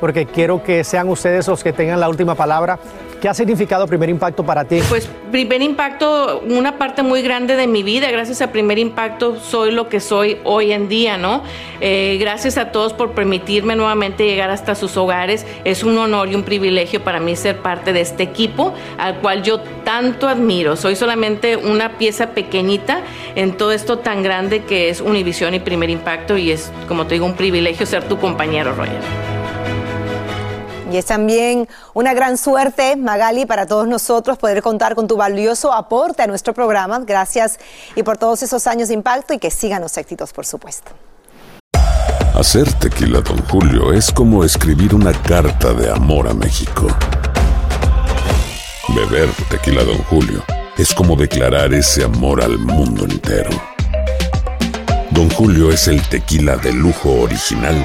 porque 0.00 0.26
quiero 0.26 0.62
que 0.62 0.84
sean 0.84 1.08
ustedes 1.08 1.46
los 1.48 1.62
que 1.62 1.72
tengan 1.72 2.00
la 2.00 2.08
última 2.08 2.34
palabra. 2.34 2.78
¿Qué 3.20 3.28
ha 3.28 3.34
significado 3.34 3.86
Primer 3.86 4.10
Impacto 4.10 4.44
para 4.44 4.64
ti? 4.64 4.80
Pues 4.88 5.08
Primer 5.30 5.62
Impacto, 5.62 6.42
una 6.48 6.78
parte 6.78 7.02
muy 7.02 7.22
grande 7.22 7.56
de 7.56 7.66
mi 7.66 7.82
vida. 7.82 8.10
Gracias 8.10 8.42
a 8.42 8.52
Primer 8.52 8.78
Impacto 8.78 9.40
soy 9.40 9.70
lo 9.70 9.88
que 9.88 10.00
soy 10.00 10.38
hoy 10.44 10.72
en 10.72 10.88
día, 10.88 11.16
¿no? 11.16 11.42
Eh, 11.80 12.16
gracias 12.20 12.58
a 12.58 12.70
todos 12.72 12.92
por 12.92 13.12
permitirme 13.12 13.74
nuevamente 13.74 14.26
llegar 14.26 14.50
hasta 14.50 14.74
sus 14.74 14.96
hogares. 14.96 15.46
Es 15.64 15.82
un 15.82 15.98
honor 15.98 16.28
y 16.30 16.34
un 16.34 16.42
privilegio 16.42 17.02
para 17.02 17.18
mí 17.18 17.36
ser 17.36 17.58
parte 17.58 17.92
de 17.92 18.02
este 18.02 18.22
equipo 18.22 18.74
al 18.98 19.16
cual 19.16 19.42
yo 19.42 19.60
tanto 19.84 20.28
admiro. 20.28 20.76
Soy 20.76 20.94
solamente 20.94 21.56
una 21.56 21.98
pieza 21.98 22.30
pequeñita 22.30 23.00
en 23.34 23.56
todo 23.56 23.72
esto 23.72 23.98
tan 23.98 24.22
grande 24.22 24.64
que 24.64 24.90
es 24.90 25.00
Univisión 25.00 25.54
y 25.54 25.60
Primer 25.60 25.90
Impacto 25.90 26.36
y 26.36 26.50
es, 26.50 26.70
como 26.86 27.06
te 27.06 27.14
digo, 27.14 27.26
un 27.26 27.34
privilegio 27.34 27.86
ser 27.86 28.04
tu 28.04 28.18
compañero, 28.18 28.74
Roger. 28.74 29.35
Y 30.90 30.98
es 30.98 31.06
también 31.06 31.68
una 31.94 32.14
gran 32.14 32.38
suerte, 32.38 32.96
Magali, 32.96 33.44
para 33.44 33.66
todos 33.66 33.88
nosotros 33.88 34.38
poder 34.38 34.62
contar 34.62 34.94
con 34.94 35.08
tu 35.08 35.16
valioso 35.16 35.72
aporte 35.72 36.22
a 36.22 36.26
nuestro 36.26 36.54
programa. 36.54 37.00
Gracias 37.00 37.58
y 37.96 38.02
por 38.02 38.18
todos 38.18 38.42
esos 38.42 38.66
años 38.66 38.88
de 38.88 38.94
impacto 38.94 39.34
y 39.34 39.38
que 39.38 39.50
sigan 39.50 39.82
los 39.82 39.96
éxitos, 39.96 40.32
por 40.32 40.46
supuesto. 40.46 40.92
Hacer 42.34 42.72
tequila, 42.74 43.20
don 43.20 43.38
Julio, 43.48 43.92
es 43.92 44.12
como 44.12 44.44
escribir 44.44 44.94
una 44.94 45.12
carta 45.12 45.72
de 45.72 45.90
amor 45.90 46.28
a 46.28 46.34
México. 46.34 46.86
Beber 48.88 49.28
tequila, 49.50 49.82
don 49.82 49.98
Julio, 50.04 50.44
es 50.76 50.94
como 50.94 51.16
declarar 51.16 51.74
ese 51.74 52.04
amor 52.04 52.42
al 52.42 52.58
mundo 52.58 53.04
entero. 53.04 53.50
Don 55.10 55.30
Julio 55.30 55.72
es 55.72 55.88
el 55.88 56.06
tequila 56.08 56.56
de 56.56 56.72
lujo 56.72 57.10
original 57.22 57.84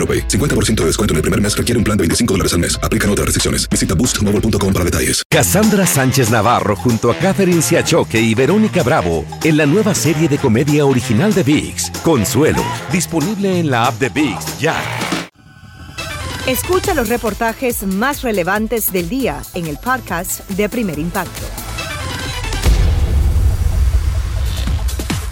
AroPay. 0.01 0.27
50% 0.27 0.81
de 0.81 0.85
descuento 0.87 1.13
en 1.13 1.17
el 1.17 1.21
primer 1.21 1.39
mes 1.39 1.55
requiere 1.55 1.77
un 1.77 1.83
plan 1.83 1.95
de 1.95 2.01
25 2.01 2.33
dólares 2.33 2.53
al 2.53 2.59
mes. 2.59 2.79
Aplican 2.81 3.09
otras 3.11 3.27
restricciones. 3.27 3.69
Visita 3.69 3.93
boostmobile.com 3.93 4.73
para 4.73 4.83
detalles. 4.83 5.21
Cassandra 5.29 5.85
Sánchez 5.85 6.31
Navarro 6.31 6.75
junto 6.75 7.11
a 7.11 7.15
Catherine 7.15 7.61
Siachoque 7.61 8.19
y 8.19 8.33
Verónica 8.33 8.81
Bravo 8.83 9.25
en 9.43 9.57
la 9.57 9.65
nueva 9.65 9.93
serie 9.93 10.27
de 10.27 10.37
comedia 10.37 10.85
original 10.85 11.33
de 11.33 11.43
VIX, 11.43 11.91
Consuelo, 12.03 12.63
disponible 12.91 13.59
en 13.59 13.69
la 13.69 13.85
app 13.85 13.99
de 13.99 14.09
VIX 14.09 14.59
ya. 14.59 14.75
Escucha 16.47 16.95
los 16.95 17.07
reportajes 17.07 17.83
más 17.83 18.23
relevantes 18.23 18.91
del 18.91 19.09
día 19.09 19.41
en 19.53 19.67
el 19.67 19.77
podcast 19.77 20.49
de 20.49 20.67
Primer 20.69 20.97
Impacto. 20.97 21.70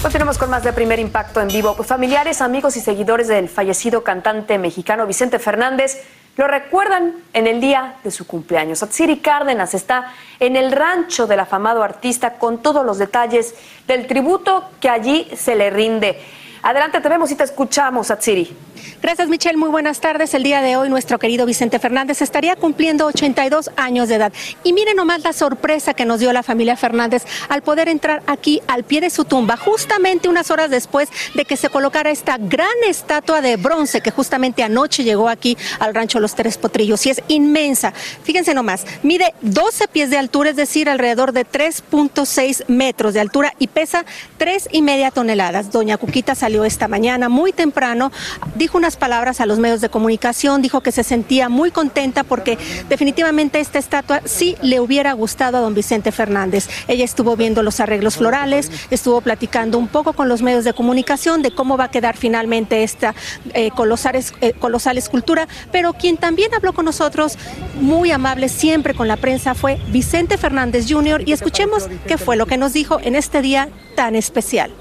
Continuamos 0.02 0.38
con 0.38 0.50
más 0.50 0.64
de 0.64 0.72
Primer 0.72 0.98
Impacto 0.98 1.42
en 1.42 1.50
vivo. 1.50 1.76
Familiares, 1.76 2.40
amigos 2.40 2.78
y 2.78 2.80
seguidores 2.80 3.28
del 3.28 3.50
fallecido 3.50 4.02
cantante 4.02 4.58
mexicano 4.58 5.06
Vicente 5.06 5.40
Fernández 5.40 6.02
lo 6.38 6.48
recuerdan 6.48 7.16
en 7.34 7.48
el 7.48 7.60
día 7.60 7.96
de 8.02 8.10
su 8.10 8.26
cumpleaños. 8.26 8.82
Atsiri 8.82 9.18
Cárdenas 9.18 9.74
está 9.74 10.14
en 10.40 10.56
el 10.56 10.72
rancho 10.72 11.28
del 11.28 11.42
afamado 11.42 11.84
artista 11.84 12.36
con 12.36 12.60
todos 12.60 12.86
los 12.86 12.98
detalles 12.98 13.56
del 13.88 14.08
tributo 14.08 14.70
que 14.80 14.88
allí 14.88 15.28
se 15.36 15.58
le 15.58 15.70
rinde. 15.70 16.18
Adelante, 16.62 17.00
te 17.00 17.10
vemos 17.10 17.32
y 17.32 17.36
te 17.36 17.44
escuchamos, 17.44 18.12
Atsiri. 18.12 18.56
Gracias, 19.02 19.30
Michelle. 19.30 19.58
Muy 19.58 19.70
buenas 19.70 20.02
tardes. 20.02 20.34
El 20.34 20.44
día 20.44 20.62
de 20.62 20.76
hoy, 20.76 20.90
nuestro 20.90 21.20
querido 21.20 21.46
Vicente 21.46 21.80
Fernández 21.80 22.22
estaría 22.22 22.58
cumpliendo 22.58 23.06
82 23.06 23.72
años 23.78 24.10
de 24.10 24.16
edad. 24.16 24.34
Y 24.64 24.74
miren 24.74 24.98
nomás 24.98 25.24
la 25.24 25.32
sorpresa 25.32 25.94
que 25.94 26.06
nos 26.06 26.20
dio 26.20 26.34
la 26.34 26.44
familia 26.44 26.76
Fernández 26.76 27.26
al 27.48 27.62
poder 27.62 27.88
entrar 27.88 28.24
aquí 28.28 28.62
al 28.68 28.84
pie 28.84 29.00
de 29.00 29.10
su 29.10 29.24
tumba, 29.24 29.56
justamente 29.56 30.28
unas 30.28 30.52
horas 30.52 30.70
después 30.70 31.10
de 31.34 31.46
que 31.46 31.56
se 31.56 31.70
colocara 31.70 32.12
esta 32.12 32.38
gran 32.38 32.68
estatua 32.88 33.42
de 33.42 33.56
bronce 33.56 34.02
que 34.02 34.12
justamente 34.12 34.64
anoche 34.64 35.04
llegó 35.04 35.30
aquí 35.30 35.58
al 35.80 35.96
rancho 35.96 36.20
Los 36.20 36.36
Tres 36.36 36.58
Potrillos. 36.58 37.06
Y 37.06 37.12
es 37.12 37.22
inmensa. 37.30 37.94
Fíjense 38.24 38.54
nomás, 38.54 38.86
mide 39.02 39.34
12 39.42 39.88
pies 39.88 40.10
de 40.10 40.18
altura, 40.18 40.50
es 40.50 40.56
decir, 40.58 40.90
alrededor 40.90 41.32
de 41.32 41.46
3.6 41.46 42.66
metros 42.68 43.14
de 43.14 43.22
altura 43.22 43.54
y 43.60 43.68
pesa 43.68 44.04
tres 44.38 44.68
y 44.72 44.82
media 44.82 45.12
toneladas. 45.12 45.72
Doña 45.72 45.98
Cuquita 45.98 46.36
esta 46.66 46.88
mañana 46.88 47.30
muy 47.30 47.52
temprano, 47.52 48.12
dijo 48.56 48.78
unas 48.78 48.98
palabras 48.98 49.40
a 49.42 49.46
los 49.46 49.60
medios 49.60 49.82
de 49.82 49.90
comunicación, 49.90 50.62
dijo 50.62 50.82
que 50.82 50.92
se 50.92 51.04
sentía 51.04 51.50
muy 51.50 51.72
contenta 51.72 52.24
porque 52.24 52.58
definitivamente 52.90 53.60
esta 53.60 53.80
estatua 53.80 54.22
sí 54.26 54.56
le 54.62 54.80
hubiera 54.80 55.14
gustado 55.14 55.58
a 55.58 55.62
don 55.62 55.74
Vicente 55.74 56.12
Fernández. 56.12 56.68
Ella 56.88 57.06
estuvo 57.06 57.36
viendo 57.36 57.64
los 57.64 57.80
arreglos 57.80 58.18
florales, 58.18 58.72
estuvo 58.90 59.22
platicando 59.22 59.78
un 59.78 59.88
poco 59.88 60.14
con 60.14 60.28
los 60.28 60.42
medios 60.42 60.64
de 60.64 60.74
comunicación 60.74 61.42
de 61.42 61.52
cómo 61.52 61.78
va 61.78 61.86
a 61.86 61.92
quedar 61.92 62.18
finalmente 62.18 62.84
esta 62.84 63.16
eh, 63.54 63.72
colosal, 63.72 64.20
eh, 64.42 64.54
colosal 64.54 64.98
escultura, 64.98 65.48
pero 65.72 65.94
quien 65.94 66.18
también 66.18 66.54
habló 66.54 66.74
con 66.74 66.86
nosotros, 66.86 67.38
muy 67.80 68.12
amable 68.12 68.50
siempre 68.50 68.94
con 68.94 69.08
la 69.08 69.18
prensa, 69.18 69.54
fue 69.54 69.80
Vicente 69.90 70.38
Fernández 70.38 70.86
Jr. 70.90 71.24
y 71.26 71.34
escuchemos 71.34 71.88
qué 72.08 72.18
fue 72.18 72.36
lo 72.36 72.46
que 72.46 72.58
nos 72.58 72.74
dijo 72.74 73.00
en 73.02 73.16
este 73.16 73.42
día 73.42 73.70
tan 73.96 74.16
especial 74.16 74.72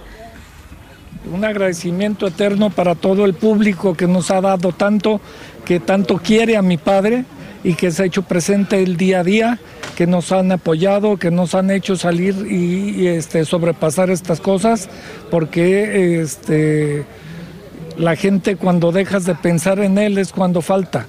un 1.32 1.44
agradecimiento 1.44 2.26
eterno 2.26 2.70
para 2.70 2.94
todo 2.94 3.24
el 3.24 3.34
público 3.34 3.94
que 3.94 4.06
nos 4.06 4.30
ha 4.30 4.40
dado 4.40 4.72
tanto, 4.72 5.20
que 5.64 5.80
tanto 5.80 6.18
quiere 6.18 6.56
a 6.56 6.62
mi 6.62 6.76
padre 6.76 7.24
y 7.64 7.74
que 7.74 7.90
se 7.90 8.02
ha 8.02 8.06
hecho 8.06 8.22
presente 8.22 8.82
el 8.82 8.96
día 8.96 9.20
a 9.20 9.24
día, 9.24 9.58
que 9.96 10.06
nos 10.06 10.32
han 10.32 10.52
apoyado, 10.52 11.16
que 11.16 11.30
nos 11.30 11.54
han 11.54 11.70
hecho 11.70 11.96
salir 11.96 12.46
y, 12.50 13.06
este, 13.06 13.44
sobrepasar 13.44 14.10
estas 14.10 14.40
cosas, 14.40 14.88
porque 15.30 16.20
este, 16.20 17.04
la 17.96 18.14
gente 18.16 18.56
cuando 18.56 18.92
dejas 18.92 19.24
de 19.24 19.34
pensar 19.34 19.80
en 19.80 19.98
él 19.98 20.18
es 20.18 20.32
cuando 20.32 20.62
falta. 20.62 21.06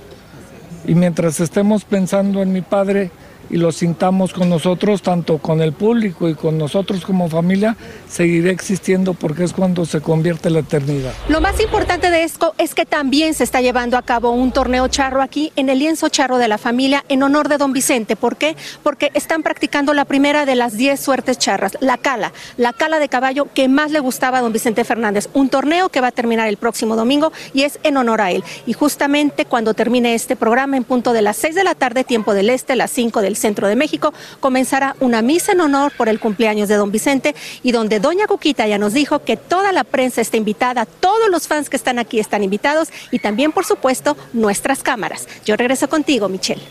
Y 0.87 0.95
mientras 0.95 1.39
estemos 1.39 1.85
pensando 1.85 2.41
en 2.41 2.51
mi 2.51 2.61
padre, 2.61 3.11
y 3.49 3.57
lo 3.57 3.71
sintamos 3.71 4.33
con 4.33 4.49
nosotros, 4.49 5.01
tanto 5.01 5.37
con 5.39 5.61
el 5.61 5.73
público 5.73 6.29
y 6.29 6.35
con 6.35 6.57
nosotros 6.57 7.05
como 7.05 7.29
familia, 7.29 7.75
seguirá 8.07 8.51
existiendo 8.51 9.13
porque 9.13 9.43
es 9.43 9.53
cuando 9.53 9.85
se 9.85 10.01
convierte 10.01 10.49
la 10.49 10.59
eternidad. 10.59 11.13
Lo 11.27 11.41
más 11.41 11.59
importante 11.59 12.09
de 12.11 12.23
esto 12.23 12.53
es 12.57 12.75
que 12.75 12.85
también 12.85 13.33
se 13.33 13.43
está 13.43 13.61
llevando 13.61 13.97
a 13.97 14.01
cabo 14.01 14.31
un 14.31 14.51
torneo 14.51 14.87
charro 14.87 15.21
aquí 15.21 15.51
en 15.55 15.69
el 15.69 15.79
lienzo 15.79 16.09
charro 16.09 16.37
de 16.37 16.47
la 16.47 16.57
familia 16.57 17.03
en 17.09 17.23
honor 17.23 17.49
de 17.49 17.57
don 17.57 17.73
Vicente. 17.73 18.15
¿Por 18.15 18.37
qué? 18.37 18.55
Porque 18.83 19.11
están 19.13 19.43
practicando 19.43 19.93
la 19.93 20.05
primera 20.05 20.45
de 20.45 20.55
las 20.55 20.77
10 20.77 20.99
suertes 20.99 21.37
charras, 21.37 21.77
la 21.81 21.97
cala, 21.97 22.33
la 22.57 22.73
cala 22.73 22.99
de 22.99 23.09
caballo 23.09 23.47
que 23.53 23.67
más 23.67 23.91
le 23.91 23.99
gustaba 23.99 24.39
a 24.39 24.41
don 24.41 24.53
Vicente 24.53 24.83
Fernández. 24.83 25.29
Un 25.33 25.49
torneo 25.49 25.89
que 25.89 26.01
va 26.01 26.07
a 26.07 26.11
terminar 26.11 26.47
el 26.47 26.57
próximo 26.57 26.95
domingo 26.95 27.31
y 27.53 27.63
es 27.63 27.79
en 27.83 27.97
honor 27.97 28.21
a 28.21 28.31
él. 28.31 28.43
Y 28.65 28.73
justamente 28.73 29.45
cuando 29.45 29.73
termine 29.73 30.13
este 30.13 30.35
programa 30.35 30.77
en 30.77 30.83
punto 30.83 31.13
de 31.13 31.21
las 31.21 31.37
6 31.37 31.55
de 31.55 31.63
la 31.63 31.75
tarde, 31.75 32.03
tiempo 32.03 32.33
del 32.33 32.49
este, 32.49 32.75
las 32.75 32.91
5 32.91 33.21
del 33.21 33.35
Centro 33.39 33.67
de 33.67 33.75
México, 33.75 34.13
comenzará 34.39 34.95
una 34.99 35.21
misa 35.21 35.53
en 35.53 35.61
honor 35.61 35.91
por 35.97 36.09
el 36.09 36.19
cumpleaños 36.19 36.69
de 36.69 36.75
don 36.75 36.91
Vicente 36.91 37.35
y 37.63 37.71
donde 37.71 37.99
doña 37.99 38.27
Cuquita 38.27 38.67
ya 38.67 38.77
nos 38.77 38.93
dijo 38.93 39.19
que 39.19 39.37
toda 39.37 39.71
la 39.71 39.83
prensa 39.83 40.21
está 40.21 40.37
invitada, 40.37 40.85
todos 40.85 41.29
los 41.29 41.47
fans 41.47 41.69
que 41.69 41.75
están 41.77 41.97
aquí 41.97 42.19
están 42.19 42.43
invitados 42.43 42.89
y 43.11 43.19
también, 43.19 43.51
por 43.51 43.65
supuesto, 43.65 44.15
nuestras 44.33 44.83
cámaras. 44.83 45.27
Yo 45.45 45.55
regreso 45.55 45.89
contigo, 45.89 46.29
Michelle. 46.29 46.61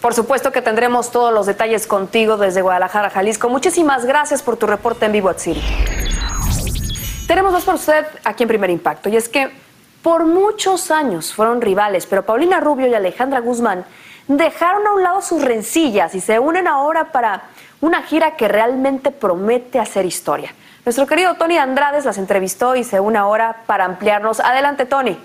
Por 0.00 0.14
supuesto 0.14 0.52
que 0.52 0.62
tendremos 0.62 1.10
todos 1.10 1.32
los 1.32 1.46
detalles 1.46 1.86
contigo 1.86 2.36
desde 2.36 2.62
Guadalajara, 2.62 3.10
Jalisco. 3.10 3.48
Muchísimas 3.48 4.04
gracias 4.04 4.42
por 4.42 4.56
tu 4.56 4.66
reporte 4.66 5.06
en 5.06 5.12
vivo, 5.12 5.28
Atsiri. 5.28 5.62
Tenemos 7.26 7.52
dos 7.52 7.64
por 7.64 7.74
usted 7.74 8.06
aquí 8.22 8.44
en 8.44 8.48
Primer 8.48 8.70
Impacto, 8.70 9.08
y 9.08 9.16
es 9.16 9.28
que 9.28 9.50
por 10.02 10.24
muchos 10.26 10.92
años 10.92 11.34
fueron 11.34 11.60
rivales, 11.60 12.06
pero 12.06 12.24
Paulina 12.24 12.60
Rubio 12.60 12.86
y 12.86 12.94
Alejandra 12.94 13.40
Guzmán 13.40 13.84
dejaron 14.28 14.86
a 14.86 14.92
un 14.94 15.02
lado 15.02 15.22
sus 15.22 15.42
rencillas 15.42 16.14
y 16.14 16.20
se 16.20 16.38
unen 16.38 16.66
ahora 16.66 17.12
para 17.12 17.44
una 17.80 18.02
gira 18.02 18.36
que 18.36 18.48
realmente 18.48 19.10
promete 19.10 19.78
hacer 19.78 20.04
historia. 20.06 20.54
Nuestro 20.84 21.06
querido 21.06 21.34
Tony 21.34 21.58
Andrades 21.58 22.04
las 22.04 22.18
entrevistó 22.18 22.76
y 22.76 22.84
se 22.84 23.00
une 23.00 23.18
ahora 23.18 23.62
para 23.66 23.84
ampliarnos. 23.84 24.40
Adelante, 24.40 24.86
Tony. 24.86 25.18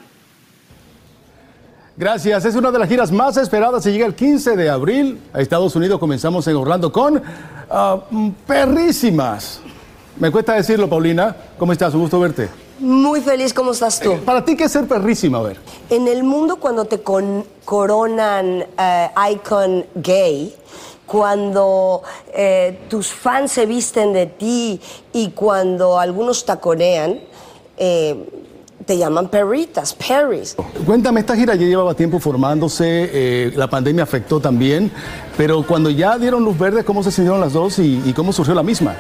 Gracias. 1.95 2.45
Es 2.45 2.55
una 2.55 2.71
de 2.71 2.79
las 2.79 2.89
giras 2.89 3.11
más 3.11 3.37
esperadas. 3.37 3.83
Se 3.83 3.91
llega 3.91 4.07
el 4.07 4.15
15 4.15 4.55
de 4.55 4.69
abril 4.69 5.21
a 5.33 5.39
Estados 5.39 5.75
Unidos. 5.75 5.99
Comenzamos 5.99 6.47
en 6.47 6.55
Orlando 6.55 6.91
con 6.91 7.21
ah, 7.69 7.99
perrísimas. 8.47 9.61
Me 10.17 10.31
cuesta 10.31 10.53
decirlo, 10.53 10.89
Paulina. 10.89 11.35
¿Cómo 11.59 11.71
estás? 11.71 11.93
Un 11.93 12.01
gusto 12.01 12.19
verte. 12.19 12.49
Muy 12.81 13.21
feliz, 13.21 13.53
¿cómo 13.53 13.73
estás 13.73 13.99
tú? 13.99 14.17
Para 14.25 14.43
ti, 14.43 14.57
¿qué 14.57 14.63
es 14.63 14.71
ser 14.71 14.87
perrísima? 14.87 15.37
A 15.37 15.43
ver. 15.43 15.57
En 15.91 16.07
el 16.07 16.23
mundo, 16.23 16.55
cuando 16.55 16.85
te 16.85 16.99
coronan 17.63 18.65
eh, 18.75 19.09
icon 19.33 19.85
gay, 19.93 20.55
cuando 21.05 22.01
eh, 22.33 22.79
tus 22.89 23.09
fans 23.09 23.51
se 23.51 23.67
visten 23.67 24.13
de 24.13 24.25
ti 24.25 24.81
y 25.13 25.29
cuando 25.29 25.99
algunos 25.99 26.43
taconean, 26.43 27.19
eh, 27.77 28.27
te 28.83 28.97
llaman 28.97 29.29
perritas, 29.29 29.93
perris. 29.93 30.55
Cuéntame, 30.83 31.19
esta 31.19 31.35
gira 31.35 31.53
ya 31.53 31.67
llevaba 31.67 31.93
tiempo 31.93 32.19
formándose, 32.19 33.53
la 33.55 33.69
pandemia 33.69 34.03
afectó 34.03 34.39
también, 34.39 34.91
pero 35.37 35.63
cuando 35.67 35.91
ya 35.91 36.17
dieron 36.17 36.43
luz 36.43 36.57
verde, 36.57 36.83
¿cómo 36.83 37.03
se 37.03 37.11
sintieron 37.11 37.39
las 37.39 37.53
dos 37.53 37.77
y 37.77 38.11
cómo 38.15 38.33
surgió 38.33 38.55
la 38.55 38.63
misma? 38.63 38.95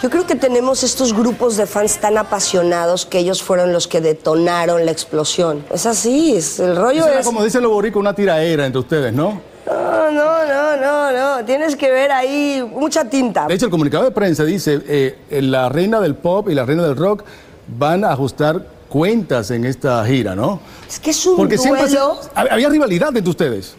Yo 0.00 0.10
creo 0.10 0.26
que 0.26 0.36
tenemos 0.36 0.84
estos 0.84 1.12
grupos 1.12 1.56
de 1.56 1.66
fans 1.66 1.98
tan 1.98 2.18
apasionados 2.18 3.04
que 3.04 3.18
ellos 3.18 3.42
fueron 3.42 3.72
los 3.72 3.88
que 3.88 4.00
detonaron 4.00 4.86
la 4.86 4.92
explosión. 4.92 5.64
Es 5.72 5.86
así, 5.86 6.36
es, 6.36 6.60
el 6.60 6.76
rollo 6.76 7.04
es... 7.08 7.26
como 7.26 7.42
dice 7.42 7.60
lo 7.60 7.70
borico, 7.70 7.98
una 7.98 8.14
tiraera 8.14 8.64
entre 8.64 8.78
ustedes, 8.78 9.12
¿no? 9.12 9.40
No, 9.66 10.10
no, 10.12 10.44
no, 10.46 10.76
no, 10.76 11.12
no. 11.12 11.44
Tienes 11.44 11.74
que 11.74 11.90
ver 11.90 12.12
ahí 12.12 12.64
mucha 12.72 13.04
tinta. 13.06 13.46
De 13.48 13.54
hecho, 13.54 13.64
el 13.64 13.72
comunicado 13.72 14.04
de 14.04 14.12
prensa 14.12 14.44
dice, 14.44 14.80
eh, 14.86 15.18
la 15.42 15.68
reina 15.68 16.00
del 16.00 16.14
pop 16.14 16.48
y 16.48 16.54
la 16.54 16.64
reina 16.64 16.84
del 16.84 16.96
rock 16.96 17.24
van 17.66 18.04
a 18.04 18.12
ajustar 18.12 18.64
cuentas 18.88 19.50
en 19.50 19.64
esta 19.64 20.04
gira, 20.04 20.36
¿no? 20.36 20.60
Es 20.88 21.00
que 21.00 21.10
es 21.10 21.26
un 21.26 21.36
Porque 21.36 21.56
duelo... 21.56 21.76
siempre 21.76 22.50
había 22.50 22.68
rivalidad 22.68 23.08
entre 23.08 23.28
ustedes. 23.28 23.74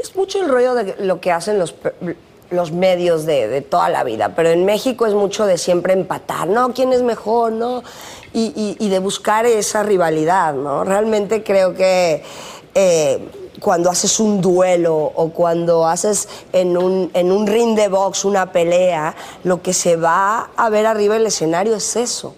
Es 0.00 0.14
mucho 0.14 0.42
el 0.42 0.50
rollo 0.50 0.74
de 0.74 0.96
lo 1.00 1.18
que 1.18 1.32
hacen 1.32 1.58
los 1.58 1.74
los 2.50 2.72
medios 2.72 3.26
de, 3.26 3.60
toda 3.62 3.88
la 3.88 4.04
vida, 4.04 4.34
pero 4.34 4.50
en 4.50 4.64
México 4.64 5.06
es 5.06 5.14
mucho 5.14 5.46
de 5.46 5.58
siempre 5.58 5.92
empatar, 5.92 6.48
¿no? 6.48 6.72
¿Quién 6.72 6.92
es 6.92 7.02
mejor, 7.02 7.52
no? 7.52 7.82
Y, 8.32 8.88
de 8.88 8.98
buscar 8.98 9.46
esa 9.46 9.82
rivalidad, 9.82 10.52
¿no? 10.54 10.84
Realmente 10.84 11.42
creo 11.42 11.74
que 11.74 12.22
eh, 12.74 13.28
cuando 13.60 13.90
haces 13.90 14.20
un 14.20 14.40
duelo 14.40 14.94
o 14.96 15.30
cuando 15.30 15.86
haces 15.86 16.28
en 16.52 16.76
un, 16.76 17.10
en 17.14 17.32
un 17.32 17.46
ring 17.46 17.74
de 17.74 17.88
box 17.88 18.24
una 18.24 18.52
pelea, 18.52 19.14
lo 19.44 19.62
que 19.62 19.72
se 19.72 19.96
va 19.96 20.50
a 20.56 20.68
ver 20.68 20.86
arriba 20.86 21.14
del 21.14 21.26
escenario 21.26 21.76
es 21.76 21.96
eso, 21.96 22.34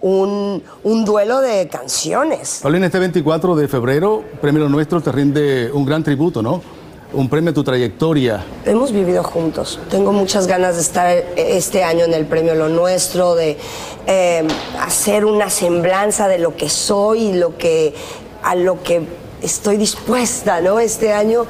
un, 0.00 0.62
un 0.82 1.04
duelo 1.04 1.40
de 1.40 1.68
canciones. 1.68 2.60
Paulina, 2.62 2.86
este 2.86 2.98
24 2.98 3.54
de 3.54 3.68
febrero, 3.68 4.24
Premio 4.40 4.68
Nuestro 4.68 5.00
te 5.00 5.12
rinde 5.12 5.70
un 5.72 5.84
gran 5.84 6.02
tributo, 6.02 6.42
¿no? 6.42 6.81
Un 7.14 7.28
premio 7.28 7.50
a 7.50 7.54
tu 7.54 7.62
trayectoria. 7.62 8.42
Hemos 8.64 8.90
vivido 8.90 9.22
juntos. 9.22 9.78
Tengo 9.90 10.12
muchas 10.12 10.46
ganas 10.46 10.76
de 10.76 10.80
estar 10.80 11.08
este 11.36 11.84
año 11.84 12.04
en 12.06 12.14
el 12.14 12.24
premio 12.24 12.54
Lo 12.54 12.70
Nuestro, 12.70 13.34
de 13.34 13.58
eh, 14.06 14.46
hacer 14.80 15.26
una 15.26 15.50
semblanza 15.50 16.26
de 16.26 16.38
lo 16.38 16.56
que 16.56 16.70
soy 16.70 17.20
y 17.24 17.32
lo 17.34 17.58
que, 17.58 17.92
a 18.42 18.54
lo 18.54 18.82
que 18.82 19.02
estoy 19.42 19.76
dispuesta, 19.76 20.62
¿no? 20.62 20.80
Este 20.80 21.12
año 21.12 21.44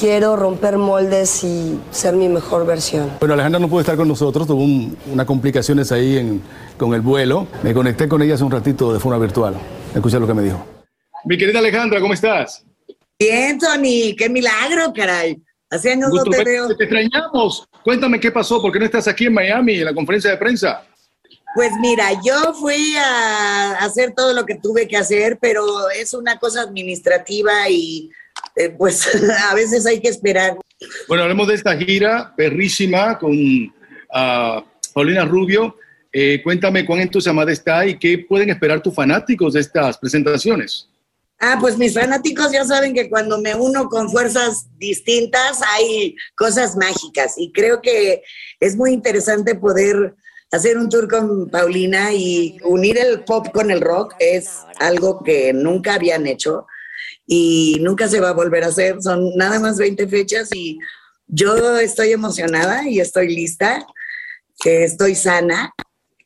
quiero 0.00 0.36
romper 0.36 0.76
moldes 0.76 1.44
y 1.44 1.78
ser 1.92 2.14
mi 2.14 2.28
mejor 2.28 2.66
versión. 2.66 3.12
Bueno, 3.20 3.32
Alejandra 3.34 3.58
no 3.58 3.68
pudo 3.68 3.80
estar 3.80 3.96
con 3.96 4.08
nosotros, 4.08 4.46
tuvo 4.46 4.62
un- 4.62 4.98
unas 5.10 5.24
complicaciones 5.24 5.92
ahí 5.92 6.18
en- 6.18 6.42
con 6.76 6.92
el 6.92 7.00
vuelo. 7.00 7.46
Me 7.62 7.72
conecté 7.72 8.06
con 8.06 8.20
ella 8.20 8.34
hace 8.34 8.44
un 8.44 8.50
ratito 8.50 8.92
de 8.92 9.00
forma 9.00 9.16
virtual. 9.18 9.54
Escucha 9.94 10.18
lo 10.18 10.26
que 10.26 10.34
me 10.34 10.42
dijo. 10.42 10.58
Mi 11.24 11.38
querida 11.38 11.60
Alejandra, 11.60 12.00
¿cómo 12.02 12.12
estás? 12.12 12.65
Bien, 13.18 13.58
Tony, 13.58 14.14
qué 14.14 14.28
milagro, 14.28 14.92
caray. 14.94 15.38
Hace 15.70 15.92
años 15.92 16.10
no 16.10 16.16
Gusto 16.16 16.30
te 16.30 16.36
verte, 16.36 16.52
veo. 16.52 16.76
Te 16.76 16.84
extrañamos. 16.84 17.66
Cuéntame 17.82 18.20
qué 18.20 18.30
pasó, 18.30 18.60
¿por 18.60 18.70
qué 18.72 18.78
no 18.78 18.84
estás 18.84 19.08
aquí 19.08 19.26
en 19.26 19.32
Miami 19.34 19.78
en 19.78 19.86
la 19.86 19.94
conferencia 19.94 20.30
de 20.30 20.36
prensa? 20.36 20.86
Pues 21.54 21.72
mira, 21.80 22.10
yo 22.22 22.52
fui 22.52 22.94
a 22.98 23.78
hacer 23.78 24.12
todo 24.14 24.34
lo 24.34 24.44
que 24.44 24.56
tuve 24.56 24.86
que 24.86 24.98
hacer, 24.98 25.38
pero 25.40 25.88
es 25.90 26.12
una 26.12 26.38
cosa 26.38 26.60
administrativa 26.60 27.70
y 27.70 28.10
eh, 28.54 28.68
pues 28.70 29.08
a 29.50 29.54
veces 29.54 29.86
hay 29.86 30.00
que 30.00 30.08
esperar. 30.08 30.58
Bueno, 31.08 31.22
hablemos 31.22 31.48
de 31.48 31.54
esta 31.54 31.74
gira 31.76 32.34
perrísima 32.36 33.18
con 33.18 33.34
ah, 34.12 34.62
Paulina 34.92 35.24
Rubio. 35.24 35.78
Eh, 36.12 36.42
cuéntame 36.44 36.84
cuán 36.84 37.00
entusiasmada 37.00 37.50
está 37.50 37.86
y 37.86 37.98
qué 37.98 38.18
pueden 38.18 38.50
esperar 38.50 38.82
tus 38.82 38.94
fanáticos 38.94 39.54
de 39.54 39.60
estas 39.60 39.96
presentaciones. 39.96 40.90
Ah, 41.38 41.58
pues 41.60 41.76
mis 41.76 41.92
fanáticos 41.92 42.50
ya 42.50 42.64
saben 42.64 42.94
que 42.94 43.10
cuando 43.10 43.38
me 43.38 43.54
uno 43.54 43.88
con 43.88 44.10
fuerzas 44.10 44.68
distintas 44.78 45.60
hay 45.74 46.16
cosas 46.34 46.76
mágicas 46.76 47.34
y 47.36 47.52
creo 47.52 47.82
que 47.82 48.22
es 48.58 48.74
muy 48.74 48.92
interesante 48.92 49.54
poder 49.54 50.14
hacer 50.50 50.78
un 50.78 50.88
tour 50.88 51.08
con 51.08 51.50
Paulina 51.50 52.12
y 52.14 52.56
unir 52.64 52.98
el 52.98 53.24
pop 53.24 53.48
con 53.52 53.70
el 53.70 53.82
rock 53.82 54.14
es 54.18 54.60
algo 54.78 55.22
que 55.22 55.52
nunca 55.52 55.94
habían 55.94 56.26
hecho 56.26 56.66
y 57.26 57.78
nunca 57.80 58.08
se 58.08 58.20
va 58.20 58.30
a 58.30 58.34
volver 58.34 58.64
a 58.64 58.68
hacer. 58.68 59.02
Son 59.02 59.36
nada 59.36 59.58
más 59.60 59.76
20 59.76 60.08
fechas 60.08 60.48
y 60.54 60.78
yo 61.26 61.78
estoy 61.78 62.12
emocionada 62.12 62.88
y 62.88 63.00
estoy 63.00 63.34
lista, 63.34 63.86
que 64.62 64.84
estoy 64.84 65.14
sana. 65.14 65.74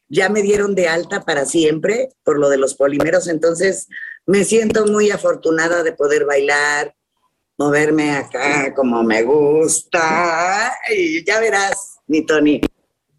Ya 0.09 0.29
me 0.29 0.43
dieron 0.43 0.75
de 0.75 0.89
alta 0.89 1.23
para 1.23 1.47
siempre 1.47 2.11
por 2.23 2.39
lo 2.39 2.49
de 2.49 2.59
los 2.59 2.75
polímeros, 2.75 3.29
entonces 3.29 3.89
me 4.27 4.45
siento 4.45 4.87
muy 4.87 5.11
afortunada 5.11 5.83
de 5.83 5.93
poder 5.93 6.25
bailar, 6.25 6.95
moverme 7.59 8.13
acá 8.13 8.73
como 8.75 9.03
me 9.03 9.23
gusta. 9.23 10.73
Y 10.95 11.25
ya 11.25 11.41
verás, 11.41 11.99
mi 12.07 12.25
Tony. 12.25 12.61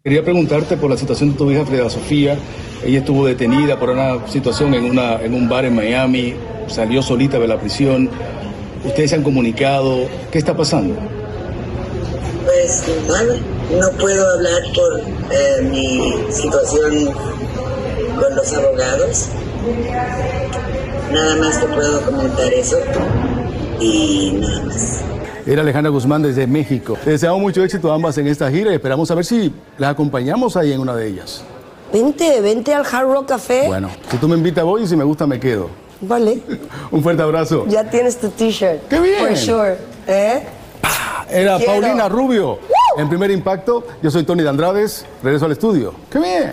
Quería 0.02 0.24
preguntarte 0.24 0.76
por 0.76 0.90
la 0.90 0.96
situación 0.96 1.32
de 1.32 1.38
tu 1.38 1.50
hija 1.50 1.64
Frida 1.64 1.88
Sofía. 1.88 2.36
Ella 2.84 2.98
estuvo 2.98 3.24
detenida 3.26 3.78
por 3.78 3.90
una 3.90 4.26
situación 4.26 4.74
en, 4.74 4.84
una, 4.84 5.22
en 5.22 5.34
un 5.34 5.48
bar 5.48 5.64
en 5.64 5.76
Miami, 5.76 6.34
salió 6.66 7.02
solita 7.02 7.38
de 7.38 7.46
la 7.46 7.60
prisión. 7.60 8.10
Ustedes 8.84 9.10
se 9.10 9.16
han 9.16 9.22
comunicado. 9.22 10.08
¿Qué 10.32 10.38
está 10.38 10.56
pasando? 10.56 10.96
Pues 12.44 12.84
nada, 13.06 13.36
no 13.70 13.98
puedo 13.98 14.28
hablar 14.28 14.62
por 14.74 15.00
eh, 15.30 15.62
mi 15.70 16.32
situación 16.32 17.14
con 18.18 18.34
los 18.34 18.52
abogados. 18.52 19.28
Nada 21.12 21.36
más 21.36 21.60
te 21.60 21.66
puedo 21.66 22.00
comentar 22.02 22.52
eso 22.54 22.78
y 23.80 24.32
nada 24.40 24.64
más. 24.64 25.00
Era 25.46 25.62
Alejandra 25.62 25.90
Guzmán 25.90 26.22
desde 26.22 26.46
México. 26.46 26.96
Te 27.04 27.10
deseamos 27.10 27.40
mucho 27.40 27.62
éxito 27.62 27.92
a 27.92 27.96
ambas 27.96 28.16
en 28.16 28.28
esta 28.28 28.50
gira 28.50 28.70
y 28.72 28.74
esperamos 28.74 29.10
a 29.10 29.14
ver 29.14 29.24
si 29.24 29.52
las 29.76 29.90
acompañamos 29.90 30.56
ahí 30.56 30.72
en 30.72 30.80
una 30.80 30.94
de 30.94 31.08
ellas. 31.08 31.44
Vente, 31.92 32.40
vente 32.40 32.72
al 32.72 32.86
Hard 32.90 33.06
Rock 33.08 33.28
Café. 33.28 33.66
Bueno, 33.66 33.90
si 34.10 34.16
tú 34.16 34.26
me 34.28 34.36
invitas 34.36 34.64
voy 34.64 34.84
y 34.84 34.86
si 34.86 34.96
me 34.96 35.04
gusta 35.04 35.26
me 35.26 35.38
quedo. 35.38 35.68
Vale. 36.00 36.40
Un 36.90 37.02
fuerte 37.02 37.22
abrazo. 37.22 37.66
Ya 37.68 37.88
tienes 37.90 38.18
tu 38.18 38.28
t-shirt. 38.30 38.88
¡Qué 38.88 38.98
bien! 38.98 39.18
For 39.18 39.36
sure. 39.36 39.76
¿Eh? 40.06 40.42
Era 41.30 41.58
Quiero. 41.58 41.72
Paulina 41.72 42.08
Rubio. 42.08 42.58
En 42.96 43.08
primer 43.08 43.30
impacto, 43.30 43.84
yo 44.02 44.10
soy 44.10 44.24
Tony 44.24 44.42
de 44.42 44.48
Andrades. 44.48 45.04
Regreso 45.22 45.44
al 45.44 45.52
estudio. 45.52 45.94
¡Qué 46.10 46.18
bien! 46.18 46.52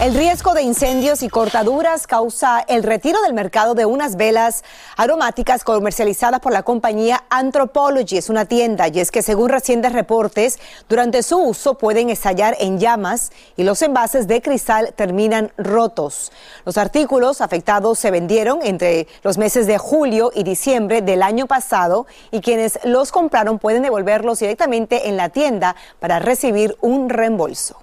El 0.00 0.14
riesgo 0.14 0.54
de 0.54 0.62
incendios 0.62 1.24
y 1.24 1.28
cortaduras 1.28 2.06
causa 2.06 2.64
el 2.68 2.84
retiro 2.84 3.20
del 3.22 3.34
mercado 3.34 3.74
de 3.74 3.84
unas 3.84 4.14
velas 4.14 4.62
aromáticas 4.96 5.64
comercializadas 5.64 6.38
por 6.38 6.52
la 6.52 6.62
compañía 6.62 7.24
Anthropology. 7.30 8.16
Es 8.16 8.30
una 8.30 8.44
tienda 8.44 8.86
y 8.86 9.00
es 9.00 9.10
que 9.10 9.22
según 9.22 9.48
recientes 9.48 9.92
reportes, 9.92 10.60
durante 10.88 11.24
su 11.24 11.38
uso 11.38 11.74
pueden 11.74 12.10
estallar 12.10 12.56
en 12.60 12.78
llamas 12.78 13.32
y 13.56 13.64
los 13.64 13.82
envases 13.82 14.28
de 14.28 14.40
cristal 14.40 14.94
terminan 14.94 15.50
rotos. 15.58 16.30
Los 16.64 16.78
artículos 16.78 17.40
afectados 17.40 17.98
se 17.98 18.12
vendieron 18.12 18.60
entre 18.62 19.08
los 19.24 19.36
meses 19.36 19.66
de 19.66 19.78
julio 19.78 20.30
y 20.32 20.44
diciembre 20.44 21.02
del 21.02 21.24
año 21.24 21.48
pasado 21.48 22.06
y 22.30 22.40
quienes 22.40 22.78
los 22.84 23.10
compraron 23.10 23.58
pueden 23.58 23.82
devolverlos 23.82 24.38
directamente 24.38 25.08
en 25.08 25.16
la 25.16 25.30
tienda 25.30 25.74
para 25.98 26.20
recibir 26.20 26.76
un 26.82 27.08
reembolso. 27.08 27.78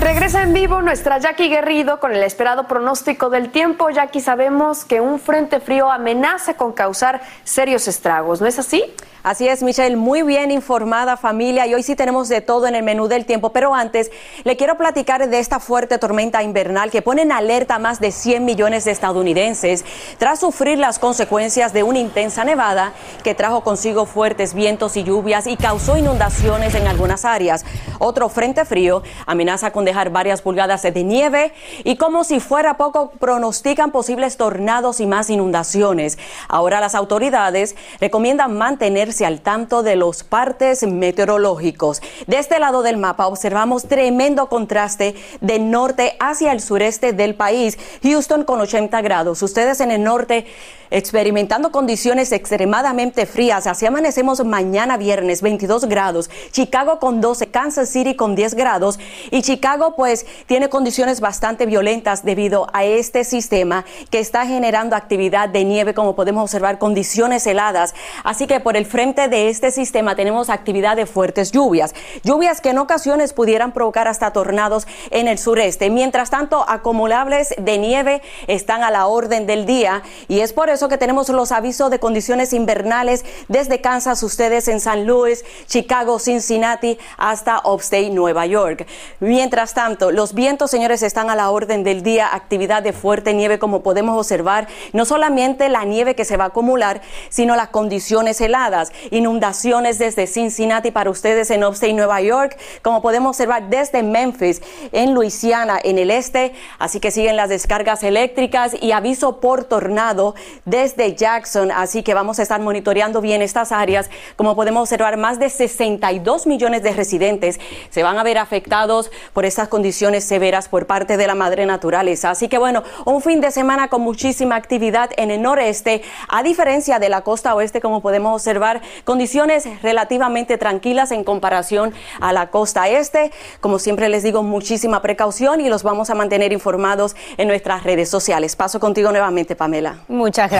Regresa 0.00 0.42
en 0.42 0.54
vivo 0.54 0.80
nuestra 0.80 1.18
Jackie 1.18 1.50
Guerrido 1.50 2.00
con 2.00 2.12
el 2.12 2.22
esperado 2.22 2.66
pronóstico 2.66 3.28
del 3.28 3.50
tiempo. 3.50 3.90
Jackie, 3.90 4.22
sabemos 4.22 4.86
que 4.86 4.98
un 5.02 5.20
frente 5.20 5.60
frío 5.60 5.90
amenaza 5.90 6.54
con 6.54 6.72
causar 6.72 7.20
serios 7.44 7.86
estragos, 7.86 8.40
¿no 8.40 8.46
es 8.46 8.58
así? 8.58 8.82
Así 9.22 9.46
es, 9.46 9.62
Michelle, 9.62 9.96
muy 9.96 10.22
bien 10.22 10.50
informada 10.50 11.18
familia 11.18 11.66
y 11.66 11.74
hoy 11.74 11.82
sí 11.82 11.94
tenemos 11.94 12.30
de 12.30 12.40
todo 12.40 12.66
en 12.66 12.74
el 12.74 12.82
menú 12.82 13.06
del 13.06 13.26
tiempo, 13.26 13.52
pero 13.52 13.74
antes 13.74 14.10
le 14.44 14.56
quiero 14.56 14.78
platicar 14.78 15.28
de 15.28 15.38
esta 15.38 15.60
fuerte 15.60 15.98
tormenta 15.98 16.42
invernal 16.42 16.90
que 16.90 17.02
pone 17.02 17.20
en 17.20 17.30
alerta 17.30 17.74
a 17.74 17.78
más 17.78 18.00
de 18.00 18.12
100 18.12 18.46
millones 18.46 18.86
de 18.86 18.92
estadounidenses 18.92 19.84
tras 20.16 20.40
sufrir 20.40 20.78
las 20.78 20.98
consecuencias 20.98 21.74
de 21.74 21.82
una 21.82 21.98
intensa 21.98 22.44
nevada 22.44 22.94
que 23.22 23.34
trajo 23.34 23.62
consigo 23.62 24.06
fuertes 24.06 24.54
vientos 24.54 24.96
y 24.96 25.04
lluvias 25.04 25.46
y 25.46 25.58
causó 25.58 25.98
inundaciones 25.98 26.74
en 26.74 26.86
algunas 26.86 27.26
áreas. 27.26 27.66
Otro 27.98 28.30
frente 28.30 28.64
frío 28.64 29.02
amenaza 29.26 29.70
con 29.70 29.84
dejar 29.90 30.10
varias 30.10 30.40
pulgadas 30.40 30.82
de 30.82 31.04
nieve 31.04 31.52
y 31.84 31.96
como 31.96 32.24
si 32.24 32.38
fuera 32.40 32.76
poco 32.76 33.10
pronostican 33.18 33.90
posibles 33.90 34.36
tornados 34.36 35.00
y 35.00 35.06
más 35.06 35.30
inundaciones. 35.30 36.16
Ahora 36.48 36.80
las 36.80 36.94
autoridades 36.94 37.74
recomiendan 38.00 38.56
mantenerse 38.56 39.26
al 39.26 39.40
tanto 39.40 39.82
de 39.82 39.96
los 39.96 40.22
partes 40.22 40.84
meteorológicos. 40.84 42.02
De 42.26 42.38
este 42.38 42.58
lado 42.60 42.82
del 42.82 42.98
mapa 42.98 43.26
observamos 43.26 43.88
tremendo 43.88 44.48
contraste 44.48 45.16
de 45.40 45.58
norte 45.58 46.16
hacia 46.20 46.52
el 46.52 46.60
sureste 46.60 47.12
del 47.12 47.34
país. 47.34 47.78
Houston 48.02 48.44
con 48.44 48.60
80 48.60 49.00
grados. 49.02 49.42
Ustedes 49.42 49.80
en 49.80 49.90
el 49.90 50.04
norte 50.04 50.46
experimentando 50.90 51.72
condiciones 51.72 52.32
extremadamente 52.32 53.26
frías. 53.26 53.66
Así 53.66 53.86
amanecemos 53.86 54.44
mañana 54.44 54.96
viernes 54.96 55.42
22 55.42 55.86
grados. 55.86 56.30
Chicago 56.50 56.98
con 56.98 57.20
12, 57.20 57.48
Kansas 57.48 57.88
City 57.88 58.14
con 58.14 58.34
10 58.34 58.54
grados 58.54 58.98
y 59.30 59.42
Chicago 59.42 59.94
pues 59.96 60.26
tiene 60.46 60.68
condiciones 60.68 61.20
bastante 61.20 61.66
violentas 61.66 62.24
debido 62.24 62.66
a 62.72 62.84
este 62.84 63.24
sistema 63.24 63.84
que 64.10 64.18
está 64.18 64.46
generando 64.46 64.96
actividad 64.96 65.48
de 65.48 65.64
nieve 65.64 65.94
como 65.94 66.14
podemos 66.14 66.42
observar 66.42 66.78
condiciones 66.78 67.46
heladas. 67.46 67.94
Así 68.24 68.46
que 68.46 68.60
por 68.60 68.76
el 68.76 68.86
frente 68.86 69.28
de 69.28 69.48
este 69.48 69.70
sistema 69.70 70.16
tenemos 70.16 70.50
actividad 70.50 70.96
de 70.96 71.06
fuertes 71.06 71.52
lluvias. 71.52 71.94
Lluvias 72.24 72.60
que 72.60 72.70
en 72.70 72.78
ocasiones 72.78 73.32
pudieran 73.32 73.72
provocar 73.72 74.08
hasta 74.08 74.32
tornados 74.32 74.86
en 75.10 75.28
el 75.28 75.38
sureste. 75.38 75.90
Mientras 75.90 76.30
tanto, 76.30 76.64
acumulables 76.68 77.54
de 77.58 77.78
nieve 77.78 78.22
están 78.46 78.82
a 78.82 78.90
la 78.90 79.06
orden 79.06 79.46
del 79.46 79.66
día 79.66 80.02
y 80.28 80.40
es 80.40 80.52
por 80.52 80.70
eso 80.70 80.79
que 80.88 80.98
tenemos 80.98 81.28
los 81.28 81.52
avisos 81.52 81.90
de 81.90 81.98
condiciones 81.98 82.52
invernales 82.52 83.24
desde 83.48 83.80
Kansas, 83.80 84.22
ustedes 84.22 84.68
en 84.68 84.80
San 84.80 85.06
Luis, 85.06 85.44
Chicago, 85.66 86.18
Cincinnati, 86.18 86.98
hasta 87.16 87.60
Upstate, 87.64 88.10
Nueva 88.10 88.46
York. 88.46 88.86
Mientras 89.20 89.74
tanto, 89.74 90.10
los 90.10 90.34
vientos, 90.34 90.70
señores, 90.70 91.02
están 91.02 91.30
a 91.30 91.36
la 91.36 91.50
orden 91.50 91.84
del 91.84 92.02
día, 92.02 92.34
actividad 92.34 92.82
de 92.82 92.92
fuerte 92.92 93.34
nieve 93.34 93.58
como 93.58 93.82
podemos 93.82 94.18
observar, 94.18 94.68
no 94.92 95.04
solamente 95.04 95.68
la 95.68 95.84
nieve 95.84 96.14
que 96.14 96.24
se 96.24 96.36
va 96.36 96.44
a 96.44 96.48
acumular, 96.48 97.02
sino 97.28 97.56
las 97.56 97.68
condiciones 97.68 98.40
heladas, 98.40 98.92
inundaciones 99.10 99.98
desde 99.98 100.26
Cincinnati 100.26 100.90
para 100.90 101.10
ustedes 101.10 101.50
en 101.50 101.64
Upstate, 101.64 101.92
Nueva 101.92 102.20
York, 102.20 102.56
como 102.82 103.02
podemos 103.02 103.30
observar 103.30 103.68
desde 103.68 104.02
Memphis, 104.02 104.62
en 104.92 105.14
Luisiana, 105.14 105.78
en 105.82 105.98
el 105.98 106.10
este, 106.10 106.52
así 106.78 107.00
que 107.00 107.10
siguen 107.10 107.36
las 107.36 107.48
descargas 107.48 108.02
eléctricas 108.02 108.74
y 108.80 108.92
aviso 108.92 109.40
por 109.40 109.64
tornado 109.64 110.34
desde 110.70 111.14
Jackson, 111.14 111.72
así 111.72 112.02
que 112.02 112.14
vamos 112.14 112.38
a 112.38 112.42
estar 112.42 112.60
monitoreando 112.60 113.20
bien 113.20 113.42
estas 113.42 113.72
áreas. 113.72 114.08
Como 114.36 114.54
podemos 114.54 114.82
observar, 114.82 115.16
más 115.16 115.38
de 115.40 115.50
62 115.50 116.46
millones 116.46 116.82
de 116.82 116.92
residentes 116.92 117.58
se 117.90 118.02
van 118.02 118.18
a 118.18 118.22
ver 118.22 118.38
afectados 118.38 119.10
por 119.32 119.44
estas 119.44 119.68
condiciones 119.68 120.24
severas 120.24 120.68
por 120.68 120.86
parte 120.86 121.16
de 121.16 121.26
la 121.26 121.34
madre 121.34 121.66
naturaleza. 121.66 122.30
Así 122.30 122.48
que 122.48 122.58
bueno, 122.58 122.84
un 123.04 123.20
fin 123.20 123.40
de 123.40 123.50
semana 123.50 123.88
con 123.88 124.02
muchísima 124.02 124.54
actividad 124.54 125.10
en 125.16 125.30
el 125.30 125.42
noreste, 125.42 126.02
a 126.28 126.42
diferencia 126.42 126.98
de 126.98 127.08
la 127.08 127.22
costa 127.22 127.54
oeste, 127.54 127.80
como 127.80 128.00
podemos 128.00 128.34
observar, 128.34 128.80
condiciones 129.04 129.68
relativamente 129.82 130.56
tranquilas 130.56 131.10
en 131.10 131.24
comparación 131.24 131.92
a 132.20 132.32
la 132.32 132.50
costa 132.50 132.88
este. 132.88 133.32
Como 133.60 133.80
siempre 133.80 134.08
les 134.08 134.22
digo, 134.22 134.44
muchísima 134.44 135.02
precaución 135.02 135.60
y 135.60 135.68
los 135.68 135.82
vamos 135.82 136.10
a 136.10 136.14
mantener 136.14 136.52
informados 136.52 137.16
en 137.38 137.48
nuestras 137.48 137.82
redes 137.82 138.08
sociales. 138.08 138.54
Paso 138.54 138.78
contigo 138.78 139.10
nuevamente, 139.10 139.56
Pamela. 139.56 139.96
Muchas 140.06 140.50
gracias, 140.50 140.59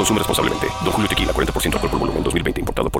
Consume 0.00 0.18
responsablemente. 0.18 0.66
Don 0.82 0.92
Julio 0.92 1.08
Tequila, 1.10 1.34
40% 1.34 1.74
alcohol 1.74 1.90
por 1.90 2.00
volumen, 2.00 2.22
2020. 2.22 2.60
Importado 2.60 2.88
por 2.88 2.99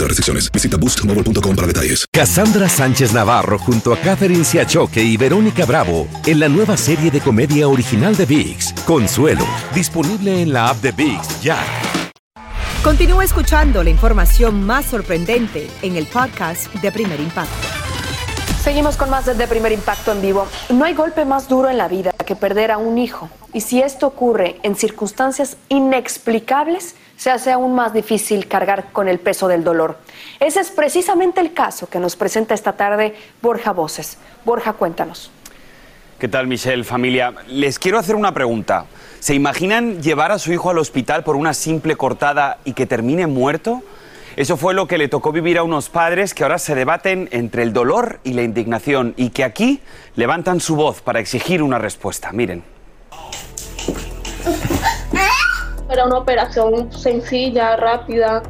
restricciones. 0.07 0.51
Visita 0.51 0.77
boostmobile.com 0.77 1.55
para 1.55 1.67
detalles. 1.67 2.05
Cassandra 2.11 2.67
Sánchez 2.67 3.13
Navarro 3.13 3.57
junto 3.59 3.93
a 3.93 3.97
Catherine 3.97 4.43
Siachoque 4.43 5.03
y 5.03 5.17
Verónica 5.17 5.65
Bravo 5.65 6.07
en 6.25 6.39
la 6.39 6.49
nueva 6.49 6.77
serie 6.77 7.11
de 7.11 7.21
comedia 7.21 7.67
original 7.67 8.15
de 8.15 8.25
VIX, 8.25 8.73
Consuelo, 8.85 9.45
disponible 9.73 10.41
en 10.41 10.53
la 10.53 10.69
app 10.69 10.77
de 10.81 10.91
VIX 10.91 11.41
ya. 11.41 11.57
Continúa 12.83 13.23
escuchando 13.23 13.83
la 13.83 13.91
información 13.91 14.63
más 14.63 14.87
sorprendente 14.87 15.69
en 15.83 15.97
el 15.97 16.07
podcast 16.07 16.73
de 16.75 16.91
Primer 16.91 17.19
Impacto. 17.19 17.67
Seguimos 18.63 18.97
con 18.97 19.09
más 19.09 19.25
de 19.25 19.47
Primer 19.47 19.71
Impacto 19.71 20.11
en 20.11 20.21
vivo. 20.21 20.47
No 20.69 20.85
hay 20.85 20.95
golpe 20.95 21.23
más 21.23 21.47
duro 21.47 21.69
en 21.69 21.77
la 21.77 21.87
vida 21.87 22.11
que 22.25 22.35
perder 22.35 22.71
a 22.71 22.77
un 22.77 22.97
hijo. 22.97 23.29
Y 23.53 23.61
si 23.61 23.81
esto 23.81 24.07
ocurre 24.07 24.59
en 24.63 24.75
circunstancias 24.75 25.57
inexplicables, 25.69 26.95
se 27.21 27.29
hace 27.29 27.51
aún 27.51 27.75
más 27.75 27.93
difícil 27.93 28.47
cargar 28.47 28.91
con 28.91 29.07
el 29.07 29.19
peso 29.19 29.47
del 29.47 29.63
dolor. 29.63 29.99
Ese 30.39 30.59
es 30.59 30.71
precisamente 30.71 31.39
el 31.39 31.53
caso 31.53 31.87
que 31.87 31.99
nos 31.99 32.15
presenta 32.15 32.55
esta 32.55 32.73
tarde 32.73 33.13
Borja 33.43 33.73
Voces. 33.73 34.17
Borja, 34.43 34.73
cuéntanos. 34.73 35.29
¿Qué 36.17 36.27
tal, 36.27 36.47
Michelle, 36.47 36.83
familia? 36.83 37.31
Les 37.47 37.77
quiero 37.77 37.99
hacer 37.99 38.15
una 38.15 38.33
pregunta. 38.33 38.87
¿Se 39.19 39.35
imaginan 39.35 40.01
llevar 40.01 40.31
a 40.31 40.39
su 40.39 40.51
hijo 40.51 40.71
al 40.71 40.79
hospital 40.79 41.23
por 41.23 41.35
una 41.35 41.53
simple 41.53 41.95
cortada 41.95 42.57
y 42.65 42.73
que 42.73 42.87
termine 42.87 43.27
muerto? 43.27 43.83
Eso 44.35 44.57
fue 44.57 44.73
lo 44.73 44.87
que 44.87 44.97
le 44.97 45.07
tocó 45.07 45.31
vivir 45.31 45.59
a 45.59 45.63
unos 45.63 45.89
padres 45.89 46.33
que 46.33 46.41
ahora 46.41 46.57
se 46.57 46.73
debaten 46.73 47.29
entre 47.31 47.61
el 47.61 47.71
dolor 47.71 48.19
y 48.23 48.33
la 48.33 48.41
indignación 48.41 49.13
y 49.15 49.29
que 49.29 49.43
aquí 49.43 49.79
levantan 50.15 50.59
su 50.59 50.75
voz 50.75 51.03
para 51.03 51.19
exigir 51.19 51.61
una 51.61 51.77
respuesta. 51.77 52.31
Miren. 52.31 52.63
Era 55.91 56.05
una 56.05 56.19
operación 56.19 56.89
sencilla, 56.91 57.75
rápida, 57.75 58.41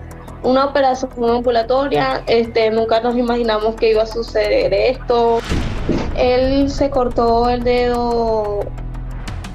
una 0.43 0.65
operación 0.65 1.11
ambulatoria. 1.27 2.21
Este, 2.27 2.69
nunca 2.69 2.99
nos 2.99 3.15
imaginamos 3.15 3.75
que 3.75 3.91
iba 3.91 4.03
a 4.03 4.05
suceder 4.05 4.71
esto. 4.71 5.39
Él 6.15 6.69
se 6.69 6.91
cortó 6.91 7.49
el 7.49 7.63
dedo 7.63 8.59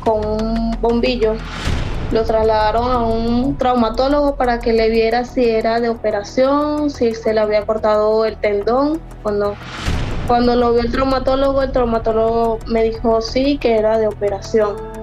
con 0.00 0.24
un 0.24 0.76
bombillo. 0.80 1.34
Lo 2.10 2.24
trasladaron 2.24 2.90
a 2.90 2.98
un 3.02 3.56
traumatólogo 3.56 4.34
para 4.34 4.58
que 4.58 4.72
le 4.72 4.90
viera 4.90 5.24
si 5.24 5.48
era 5.48 5.78
de 5.80 5.88
operación, 5.88 6.90
si 6.90 7.14
se 7.14 7.34
le 7.34 7.40
había 7.40 7.64
cortado 7.66 8.24
el 8.24 8.36
tendón. 8.36 9.00
Cuando, 9.22 9.54
cuando 10.26 10.56
lo 10.56 10.72
vio 10.72 10.82
el 10.82 10.90
traumatólogo, 10.90 11.62
el 11.62 11.70
traumatólogo 11.70 12.58
me 12.66 12.82
dijo 12.82 13.20
sí, 13.20 13.58
que 13.58 13.76
era 13.76 13.98
de 13.98 14.08
operación. 14.08 14.95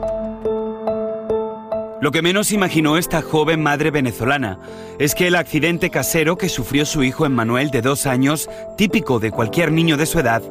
Lo 2.04 2.12
que 2.12 2.22
menos 2.22 2.52
imaginó 2.52 2.98
esta 2.98 3.22
joven 3.22 3.64
madre 3.64 3.90
venezolana 3.90 4.60
es 5.00 5.16
que 5.16 5.28
el 5.28 5.36
accidente 5.36 5.90
casero 5.90 6.38
que 6.38 6.50
sufrió 6.50 6.86
su 6.86 7.02
hijo 7.02 7.26
Emmanuel 7.26 7.72
de 7.72 7.82
dos 7.82 8.08
años, 8.08 8.50
típico 8.76 9.20
de 9.20 9.32
cualquier 9.32 9.72
niño 9.72 9.96
de 9.96 10.06
su 10.06 10.20
edad, 10.20 10.42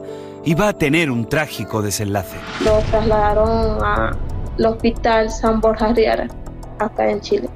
iba 0.47 0.69
a 0.69 0.73
tener 0.73 1.11
un 1.11 1.29
trágico 1.29 1.83
desenlace. 1.83 2.39
Lo 2.65 2.79
trasladaron 2.91 3.85
al 3.85 4.17
hospital 4.65 5.29
San 5.29 5.61
Borja 5.61 5.93
Riara, 5.93 6.27
acá 6.79 7.11
en 7.11 7.21
Chile. 7.21 7.51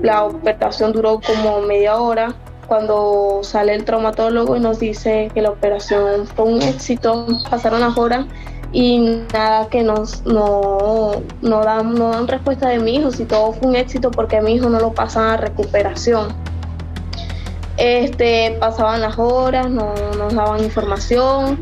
La 0.00 0.24
operación 0.24 0.94
duró 0.94 1.20
como 1.20 1.60
media 1.60 1.96
hora. 1.96 2.34
Cuando 2.66 3.40
sale 3.42 3.74
el 3.74 3.84
traumatólogo 3.84 4.56
y 4.56 4.60
nos 4.60 4.78
dice 4.78 5.30
que 5.34 5.42
la 5.42 5.50
operación 5.50 6.26
fue 6.26 6.46
un 6.46 6.62
éxito, 6.62 7.26
pasaron 7.50 7.80
las 7.80 7.98
horas 7.98 8.24
y 8.72 9.20
nada 9.32 9.68
que 9.68 9.82
nos 9.82 10.24
no, 10.24 11.22
no, 11.42 11.62
dan, 11.62 11.94
no 11.94 12.10
dan 12.10 12.26
respuesta 12.26 12.68
de 12.68 12.78
mi 12.78 12.96
hijo 12.96 13.10
si 13.10 13.24
todo 13.24 13.52
fue 13.52 13.68
un 13.68 13.76
éxito 13.76 14.10
porque 14.10 14.40
mi 14.40 14.54
hijo 14.54 14.68
no 14.68 14.80
lo 14.80 14.92
pasan 14.92 15.24
a 15.24 15.36
recuperación. 15.36 16.28
Este, 17.76 18.56
pasaban 18.60 19.00
las 19.00 19.18
horas, 19.18 19.68
no 19.70 19.94
nos 20.16 20.34
daban 20.34 20.62
información, 20.62 21.58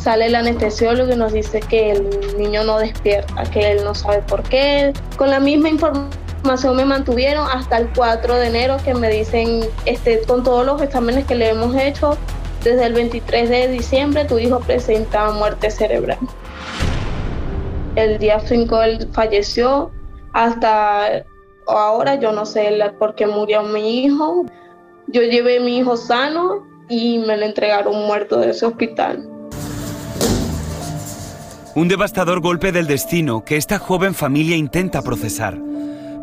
sale 0.00 0.26
el 0.26 0.34
anestesiólogo 0.34 1.12
y 1.12 1.16
nos 1.16 1.32
dice 1.32 1.60
que 1.60 1.92
el 1.92 2.36
niño 2.38 2.62
no 2.64 2.78
despierta, 2.78 3.42
que 3.44 3.72
él 3.72 3.84
no 3.84 3.94
sabe 3.94 4.22
por 4.22 4.42
qué. 4.42 4.92
Con 5.16 5.30
la 5.30 5.40
misma 5.40 5.68
información 5.70 6.76
me 6.76 6.84
mantuvieron 6.84 7.48
hasta 7.50 7.78
el 7.78 7.88
4 7.96 8.36
de 8.36 8.46
enero 8.46 8.76
que 8.84 8.94
me 8.94 9.08
dicen, 9.08 9.62
este, 9.86 10.22
con 10.22 10.44
todos 10.44 10.64
los 10.66 10.80
exámenes 10.82 11.24
que 11.24 11.34
le 11.34 11.50
hemos 11.50 11.74
hecho, 11.74 12.16
desde 12.62 12.86
el 12.86 12.94
23 12.94 13.50
de 13.50 13.68
diciembre 13.68 14.24
tu 14.24 14.38
hijo 14.38 14.60
presenta 14.60 15.30
muerte 15.32 15.70
cerebral 15.70 16.18
el 17.96 18.18
día 18.18 18.40
5 18.40 18.82
él 18.82 19.08
falleció, 19.12 19.90
hasta 20.32 21.24
ahora 21.66 22.16
yo 22.16 22.32
no 22.32 22.44
sé 22.44 22.70
por 22.98 23.14
qué 23.14 23.26
murió 23.26 23.62
mi 23.62 24.04
hijo. 24.04 24.44
Yo 25.06 25.22
llevé 25.22 25.58
a 25.58 25.60
mi 25.60 25.78
hijo 25.78 25.96
sano 25.96 26.66
y 26.88 27.18
me 27.18 27.36
lo 27.36 27.44
entregaron 27.44 28.06
muerto 28.06 28.38
de 28.38 28.50
ese 28.50 28.66
hospital. 28.66 29.28
Un 31.76 31.88
devastador 31.88 32.40
golpe 32.40 32.72
del 32.72 32.86
destino 32.86 33.44
que 33.44 33.56
esta 33.56 33.78
joven 33.78 34.14
familia 34.14 34.56
intenta 34.56 35.02
procesar, 35.02 35.58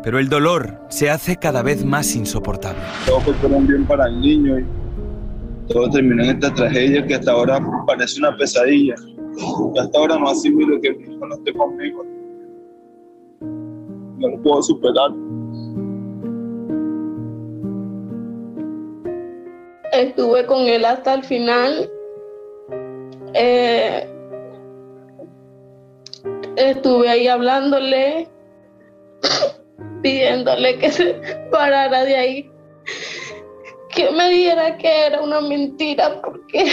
pero 0.02 0.18
el 0.18 0.28
dolor 0.28 0.80
se 0.88 1.10
hace 1.10 1.36
cada 1.36 1.62
vez 1.62 1.84
más 1.84 2.14
insoportable. 2.14 2.82
Todo 3.06 3.20
fue 3.20 3.34
por 3.34 3.52
un 3.52 3.66
bien 3.66 3.86
para 3.86 4.06
el 4.06 4.20
niño 4.20 4.58
y 4.58 4.66
todo 5.72 5.90
terminó 5.90 6.22
en 6.24 6.30
esta 6.30 6.52
tragedia 6.54 7.06
que 7.06 7.14
hasta 7.14 7.32
ahora 7.32 7.60
parece 7.86 8.18
una 8.18 8.36
pesadilla. 8.36 8.94
Hasta 9.80 9.98
ahora 9.98 10.18
no 10.18 10.28
asimilo 10.28 10.80
que 10.80 10.92
mi 10.92 11.14
hijo 11.14 11.26
no 11.26 11.34
esté 11.34 11.52
conmigo. 11.54 12.04
No 14.18 14.28
lo 14.28 14.42
puedo 14.42 14.62
superar. 14.62 15.10
estuve 19.92 20.46
con 20.46 20.62
él 20.62 20.84
hasta 20.84 21.14
el 21.14 21.24
final. 21.24 21.90
Eh, 23.34 24.08
estuve 26.56 27.08
ahí 27.08 27.28
hablándole, 27.28 28.28
pidiéndole 30.02 30.78
que 30.78 30.90
se 30.90 31.14
parara 31.50 32.04
de 32.04 32.16
ahí, 32.16 32.50
que 33.92 34.10
me 34.10 34.28
diera 34.30 34.76
que 34.78 35.06
era 35.06 35.20
una 35.22 35.40
mentira, 35.40 36.20
porque 36.22 36.64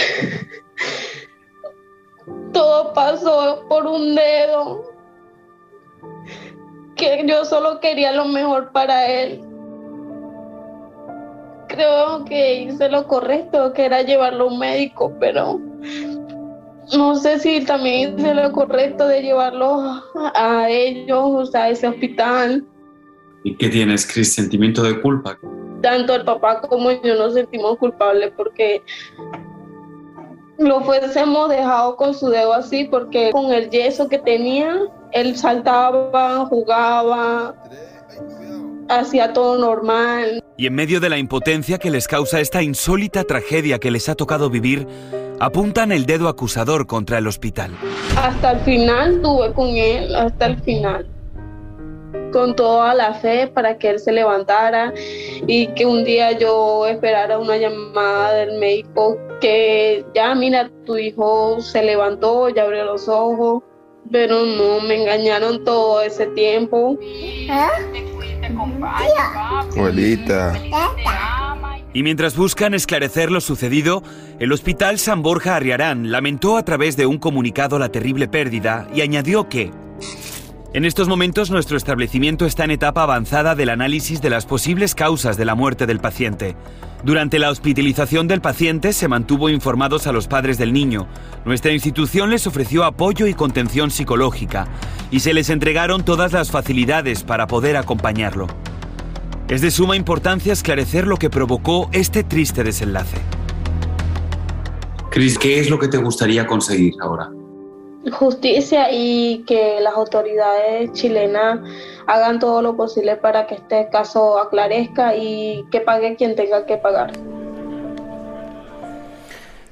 todo 2.52 2.92
pasó 2.94 3.64
por 3.68 3.86
un 3.86 4.14
dedo, 4.14 4.90
que 6.96 7.24
yo 7.26 7.44
solo 7.44 7.78
quería 7.80 8.12
lo 8.12 8.24
mejor 8.24 8.72
para 8.72 9.06
él. 9.06 9.42
Creo 11.68 12.24
que 12.24 12.62
hice 12.62 12.88
lo 12.88 13.06
correcto, 13.06 13.72
que 13.72 13.84
era 13.84 14.02
llevarlo 14.02 14.44
a 14.44 14.48
un 14.48 14.58
médico, 14.58 15.12
pero 15.20 15.60
no 16.96 17.14
sé 17.14 17.38
si 17.38 17.64
también 17.64 18.18
hice 18.18 18.34
lo 18.34 18.50
correcto 18.50 19.06
de 19.06 19.22
llevarlo 19.22 20.02
a 20.34 20.68
ellos, 20.68 21.54
a 21.54 21.68
ese 21.68 21.86
hospital. 21.86 22.66
¿Y 23.44 23.56
qué 23.56 23.68
tienes, 23.68 24.10
Chris? 24.10 24.34
¿Sentimiento 24.34 24.82
de 24.82 25.00
culpa? 25.00 25.38
Tanto 25.82 26.14
el 26.14 26.24
papá 26.24 26.60
como 26.60 26.90
yo 26.90 27.14
nos 27.16 27.34
sentimos 27.34 27.78
culpables 27.78 28.32
porque 28.36 28.82
lo 30.58 30.82
fuésemos 30.82 31.48
dejado 31.48 31.96
con 31.96 32.14
su 32.14 32.28
dedo 32.28 32.52
así 32.52 32.84
porque 32.84 33.30
con 33.32 33.52
el 33.52 33.70
yeso 33.70 34.08
que 34.08 34.18
tenía, 34.18 34.76
él 35.12 35.36
saltaba, 35.36 36.44
jugaba, 36.46 37.54
hacía 38.88 39.32
todo 39.32 39.56
normal. 39.58 40.44
Y 40.58 40.66
en 40.66 40.74
medio 40.74 41.00
de 41.00 41.08
la 41.08 41.16
impotencia 41.16 41.78
que 41.78 41.90
les 41.90 42.06
causa 42.06 42.40
esta 42.40 42.62
insólita 42.62 43.24
tragedia 43.24 43.78
que 43.78 43.90
les 43.90 44.10
ha 44.10 44.14
tocado 44.14 44.50
vivir, 44.50 44.86
apuntan 45.40 45.92
el 45.92 46.04
dedo 46.04 46.28
acusador 46.28 46.86
contra 46.86 47.16
el 47.16 47.26
hospital. 47.26 47.70
Hasta 48.18 48.52
el 48.52 48.60
final 48.60 49.14
estuve 49.14 49.52
con 49.54 49.68
él, 49.68 50.14
hasta 50.14 50.46
el 50.46 50.60
final 50.60 51.06
con 52.30 52.54
toda 52.56 52.94
la 52.94 53.14
fe 53.14 53.46
para 53.46 53.78
que 53.78 53.90
él 53.90 53.98
se 53.98 54.12
levantara 54.12 54.92
y 55.46 55.68
que 55.74 55.86
un 55.86 56.04
día 56.04 56.32
yo 56.32 56.86
esperara 56.86 57.38
una 57.38 57.56
llamada 57.56 58.34
del 58.34 58.58
médico 58.58 59.18
que 59.40 60.04
ya 60.14 60.34
mira 60.34 60.70
tu 60.84 60.96
hijo 60.96 61.60
se 61.60 61.82
levantó, 61.82 62.48
ya 62.50 62.62
abrió 62.62 62.84
los 62.84 63.08
ojos, 63.08 63.62
pero 64.10 64.44
no 64.44 64.80
me 64.80 65.02
engañaron 65.02 65.64
todo 65.64 66.02
ese 66.02 66.26
tiempo. 66.28 66.98
Abuelita. 69.76 70.54
Y 71.92 72.02
mientras 72.04 72.36
buscan 72.36 72.74
esclarecer 72.74 73.32
lo 73.32 73.40
sucedido, 73.40 74.02
el 74.38 74.52
Hospital 74.52 74.98
San 74.98 75.22
Borja 75.22 75.56
Arriarán 75.56 76.12
lamentó 76.12 76.56
a 76.56 76.64
través 76.64 76.96
de 76.96 77.06
un 77.06 77.18
comunicado 77.18 77.78
la 77.80 77.88
terrible 77.88 78.28
pérdida 78.28 78.86
y 78.94 79.00
añadió 79.00 79.48
que 79.48 79.72
en 80.72 80.84
estos 80.84 81.08
momentos 81.08 81.50
nuestro 81.50 81.76
establecimiento 81.76 82.46
está 82.46 82.62
en 82.62 82.70
etapa 82.70 83.02
avanzada 83.02 83.56
del 83.56 83.70
análisis 83.70 84.22
de 84.22 84.30
las 84.30 84.46
posibles 84.46 84.94
causas 84.94 85.36
de 85.36 85.44
la 85.44 85.56
muerte 85.56 85.84
del 85.84 85.98
paciente. 85.98 86.54
Durante 87.02 87.40
la 87.40 87.50
hospitalización 87.50 88.28
del 88.28 88.40
paciente 88.40 88.92
se 88.92 89.08
mantuvo 89.08 89.48
informados 89.48 90.06
a 90.06 90.12
los 90.12 90.28
padres 90.28 90.58
del 90.58 90.72
niño. 90.72 91.08
Nuestra 91.44 91.72
institución 91.72 92.30
les 92.30 92.46
ofreció 92.46 92.84
apoyo 92.84 93.26
y 93.26 93.34
contención 93.34 93.90
psicológica 93.90 94.68
y 95.10 95.20
se 95.20 95.34
les 95.34 95.50
entregaron 95.50 96.04
todas 96.04 96.32
las 96.32 96.52
facilidades 96.52 97.24
para 97.24 97.48
poder 97.48 97.76
acompañarlo. 97.76 98.46
Es 99.48 99.62
de 99.62 99.72
suma 99.72 99.96
importancia 99.96 100.52
esclarecer 100.52 101.08
lo 101.08 101.16
que 101.16 101.30
provocó 101.30 101.88
este 101.90 102.22
triste 102.22 102.62
desenlace. 102.62 103.16
Chris, 105.10 105.36
¿qué 105.36 105.58
es 105.58 105.68
lo 105.68 105.80
que 105.80 105.88
te 105.88 105.96
gustaría 105.96 106.46
conseguir 106.46 106.94
ahora? 107.00 107.28
Justicia 108.12 108.88
y 108.90 109.44
que 109.46 109.80
las 109.80 109.94
autoridades 109.94 110.92
chilenas 110.92 111.60
hagan 112.06 112.38
todo 112.38 112.62
lo 112.62 112.76
posible 112.76 113.16
para 113.16 113.46
que 113.46 113.56
este 113.56 113.88
caso 113.90 114.38
aclarezca 114.38 115.14
y 115.16 115.64
que 115.70 115.80
pague 115.80 116.16
quien 116.16 116.34
tenga 116.34 116.64
que 116.66 116.76
pagar. 116.76 117.12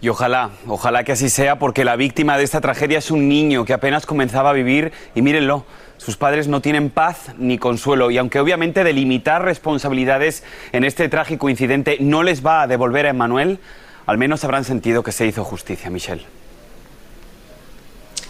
Y 0.01 0.09
ojalá, 0.11 0.51
ojalá 0.69 1.03
que 1.03 1.12
así 1.12 1.29
sea, 1.29 1.59
porque 1.59 1.85
la 1.85 1.97
víctima 1.97 2.38
de 2.38 2.45
esta 2.45 2.61
tragedia 2.61 2.99
es 2.99 3.11
un 3.11 3.29
niño 3.29 3.64
que 3.64 3.73
apenas 3.73 4.07
comenzaba 4.07 4.51
a 4.51 4.53
vivir 4.53 4.93
y 5.17 5.23
mírenlo, 5.23 5.64
sus 5.97 6.17
padres 6.17 6.47
no 6.47 6.61
tienen 6.61 6.91
paz 6.91 7.33
ni 7.37 7.59
consuelo 7.59 8.12
y 8.12 8.19
aunque 8.19 8.38
obviamente 8.38 8.85
delimitar 8.85 9.43
responsabilidades 9.43 10.45
en 10.71 10.85
este 10.85 11.09
trágico 11.09 11.49
incidente 11.49 11.97
no 11.99 12.23
les 12.23 12.47
va 12.47 12.62
a 12.62 12.67
devolver 12.69 13.07
a 13.07 13.11
Emmanuel, 13.11 13.59
al 14.07 14.19
menos 14.19 14.45
habrán 14.45 14.62
sentido 14.62 15.03
que 15.03 15.11
se 15.11 15.27
hizo 15.27 15.43
justicia, 15.43 15.91
Michelle. 15.91 16.38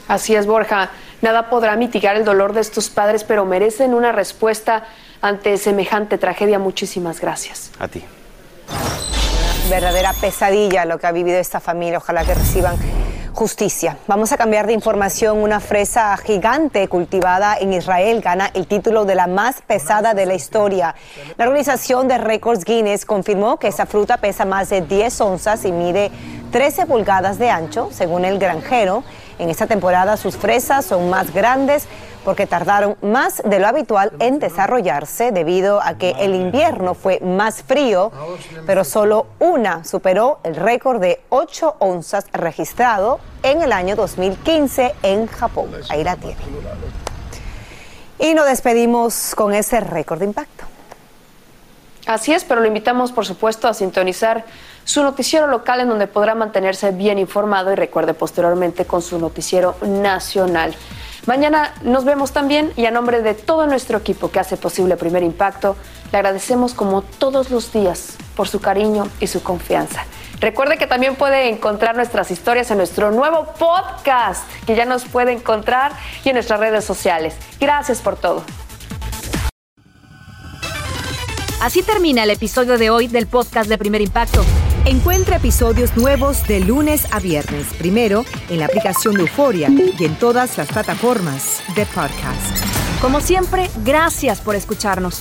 Así 0.08 0.34
es, 0.34 0.46
Borja. 0.46 0.90
Nada 1.20 1.50
podrá 1.50 1.76
mitigar 1.76 2.16
el 2.16 2.24
dolor 2.24 2.54
de 2.54 2.60
estos 2.60 2.88
padres, 2.88 3.24
pero 3.24 3.44
merecen 3.44 3.94
una 3.94 4.10
respuesta 4.12 4.84
ante 5.20 5.56
semejante 5.58 6.16
tragedia. 6.16 6.58
Muchísimas 6.58 7.20
gracias. 7.20 7.70
A 7.78 7.88
ti. 7.88 8.02
Verdadera 9.68 10.14
pesadilla 10.14 10.86
lo 10.86 10.98
que 10.98 11.06
ha 11.06 11.12
vivido 11.12 11.38
esta 11.38 11.60
familia. 11.60 11.98
Ojalá 11.98 12.24
que 12.24 12.34
reciban 12.34 12.76
justicia. 13.38 13.98
Vamos 14.06 14.32
a 14.32 14.36
cambiar 14.36 14.66
de 14.66 14.72
información. 14.72 15.38
Una 15.38 15.60
fresa 15.60 16.16
gigante 16.16 16.88
cultivada 16.88 17.56
en 17.56 17.72
Israel 17.72 18.20
gana 18.20 18.50
el 18.52 18.66
título 18.66 19.04
de 19.04 19.14
la 19.14 19.26
más 19.26 19.62
pesada 19.62 20.14
de 20.14 20.26
la 20.26 20.34
historia. 20.34 20.94
La 21.36 21.46
organización 21.46 22.08
de 22.08 22.18
récords 22.18 22.64
Guinness 22.64 23.04
confirmó 23.04 23.58
que 23.58 23.68
esa 23.68 23.86
fruta 23.86 24.16
pesa 24.16 24.44
más 24.44 24.70
de 24.70 24.80
10 24.80 25.20
onzas 25.20 25.64
y 25.64 25.70
mide 25.70 26.10
13 26.50 26.86
pulgadas 26.86 27.38
de 27.38 27.50
ancho, 27.50 27.90
según 27.92 28.24
el 28.24 28.38
granjero. 28.38 29.04
En 29.38 29.50
esta 29.50 29.66
temporada 29.66 30.16
sus 30.16 30.36
fresas 30.36 30.84
son 30.84 31.10
más 31.10 31.32
grandes 31.32 31.86
porque 32.24 32.46
tardaron 32.46 32.96
más 33.00 33.42
de 33.44 33.58
lo 33.58 33.68
habitual 33.68 34.12
en 34.18 34.38
desarrollarse 34.38 35.32
debido 35.32 35.80
a 35.80 35.94
que 35.94 36.10
el 36.18 36.34
invierno 36.34 36.94
fue 36.94 37.20
más 37.20 37.62
frío, 37.62 38.12
pero 38.66 38.84
solo 38.84 39.26
una 39.38 39.84
superó 39.84 40.40
el 40.42 40.56
récord 40.56 41.00
de 41.00 41.20
8 41.30 41.76
onzas 41.78 42.26
registrado 42.32 43.20
en 43.42 43.62
el 43.62 43.72
año 43.72 43.96
2015 43.96 44.94
en 45.02 45.26
Japón. 45.26 45.70
Ahí 45.88 46.04
la 46.04 46.16
tiene. 46.16 46.36
Y 48.18 48.34
nos 48.34 48.46
despedimos 48.46 49.34
con 49.34 49.54
ese 49.54 49.80
récord 49.80 50.18
de 50.18 50.26
impacto. 50.26 50.67
Así 52.08 52.32
es, 52.32 52.42
pero 52.42 52.62
lo 52.62 52.66
invitamos, 52.66 53.12
por 53.12 53.26
supuesto, 53.26 53.68
a 53.68 53.74
sintonizar 53.74 54.46
su 54.84 55.02
noticiero 55.02 55.46
local 55.46 55.80
en 55.80 55.90
donde 55.90 56.06
podrá 56.06 56.34
mantenerse 56.34 56.90
bien 56.90 57.18
informado 57.18 57.70
y 57.70 57.74
recuerde 57.74 58.14
posteriormente 58.14 58.86
con 58.86 59.02
su 59.02 59.18
noticiero 59.18 59.76
nacional. 59.82 60.74
Mañana 61.26 61.74
nos 61.82 62.06
vemos 62.06 62.32
también 62.32 62.72
y 62.76 62.86
a 62.86 62.90
nombre 62.90 63.20
de 63.20 63.34
todo 63.34 63.66
nuestro 63.66 63.98
equipo 63.98 64.30
que 64.30 64.40
hace 64.40 64.56
posible 64.56 64.96
Primer 64.96 65.22
Impacto, 65.22 65.76
le 66.10 66.16
agradecemos 66.16 66.72
como 66.72 67.02
todos 67.02 67.50
los 67.50 67.74
días 67.74 68.16
por 68.34 68.48
su 68.48 68.62
cariño 68.62 69.06
y 69.20 69.26
su 69.26 69.42
confianza. 69.42 70.06
Recuerde 70.40 70.78
que 70.78 70.86
también 70.86 71.14
puede 71.14 71.50
encontrar 71.50 71.94
nuestras 71.94 72.30
historias 72.30 72.70
en 72.70 72.78
nuestro 72.78 73.10
nuevo 73.10 73.52
podcast 73.58 74.48
que 74.66 74.74
ya 74.74 74.86
nos 74.86 75.04
puede 75.04 75.32
encontrar 75.32 75.92
y 76.24 76.30
en 76.30 76.36
nuestras 76.36 76.58
redes 76.58 76.86
sociales. 76.86 77.36
Gracias 77.60 78.00
por 78.00 78.16
todo. 78.16 78.44
Así 81.60 81.82
termina 81.82 82.22
el 82.22 82.30
episodio 82.30 82.78
de 82.78 82.88
hoy 82.88 83.08
del 83.08 83.26
podcast 83.26 83.68
de 83.68 83.76
Primer 83.78 84.00
Impacto. 84.00 84.44
Encuentra 84.84 85.36
episodios 85.36 85.96
nuevos 85.96 86.46
de 86.46 86.60
lunes 86.60 87.12
a 87.12 87.18
viernes, 87.18 87.66
primero 87.76 88.24
en 88.48 88.60
la 88.60 88.66
aplicación 88.66 89.14
de 89.14 89.22
Euforia 89.22 89.68
y 89.68 90.04
en 90.04 90.14
todas 90.16 90.56
las 90.56 90.68
plataformas 90.68 91.60
de 91.74 91.84
podcast. 91.86 92.64
Como 93.00 93.20
siempre, 93.20 93.68
gracias 93.84 94.40
por 94.40 94.54
escucharnos. 94.54 95.20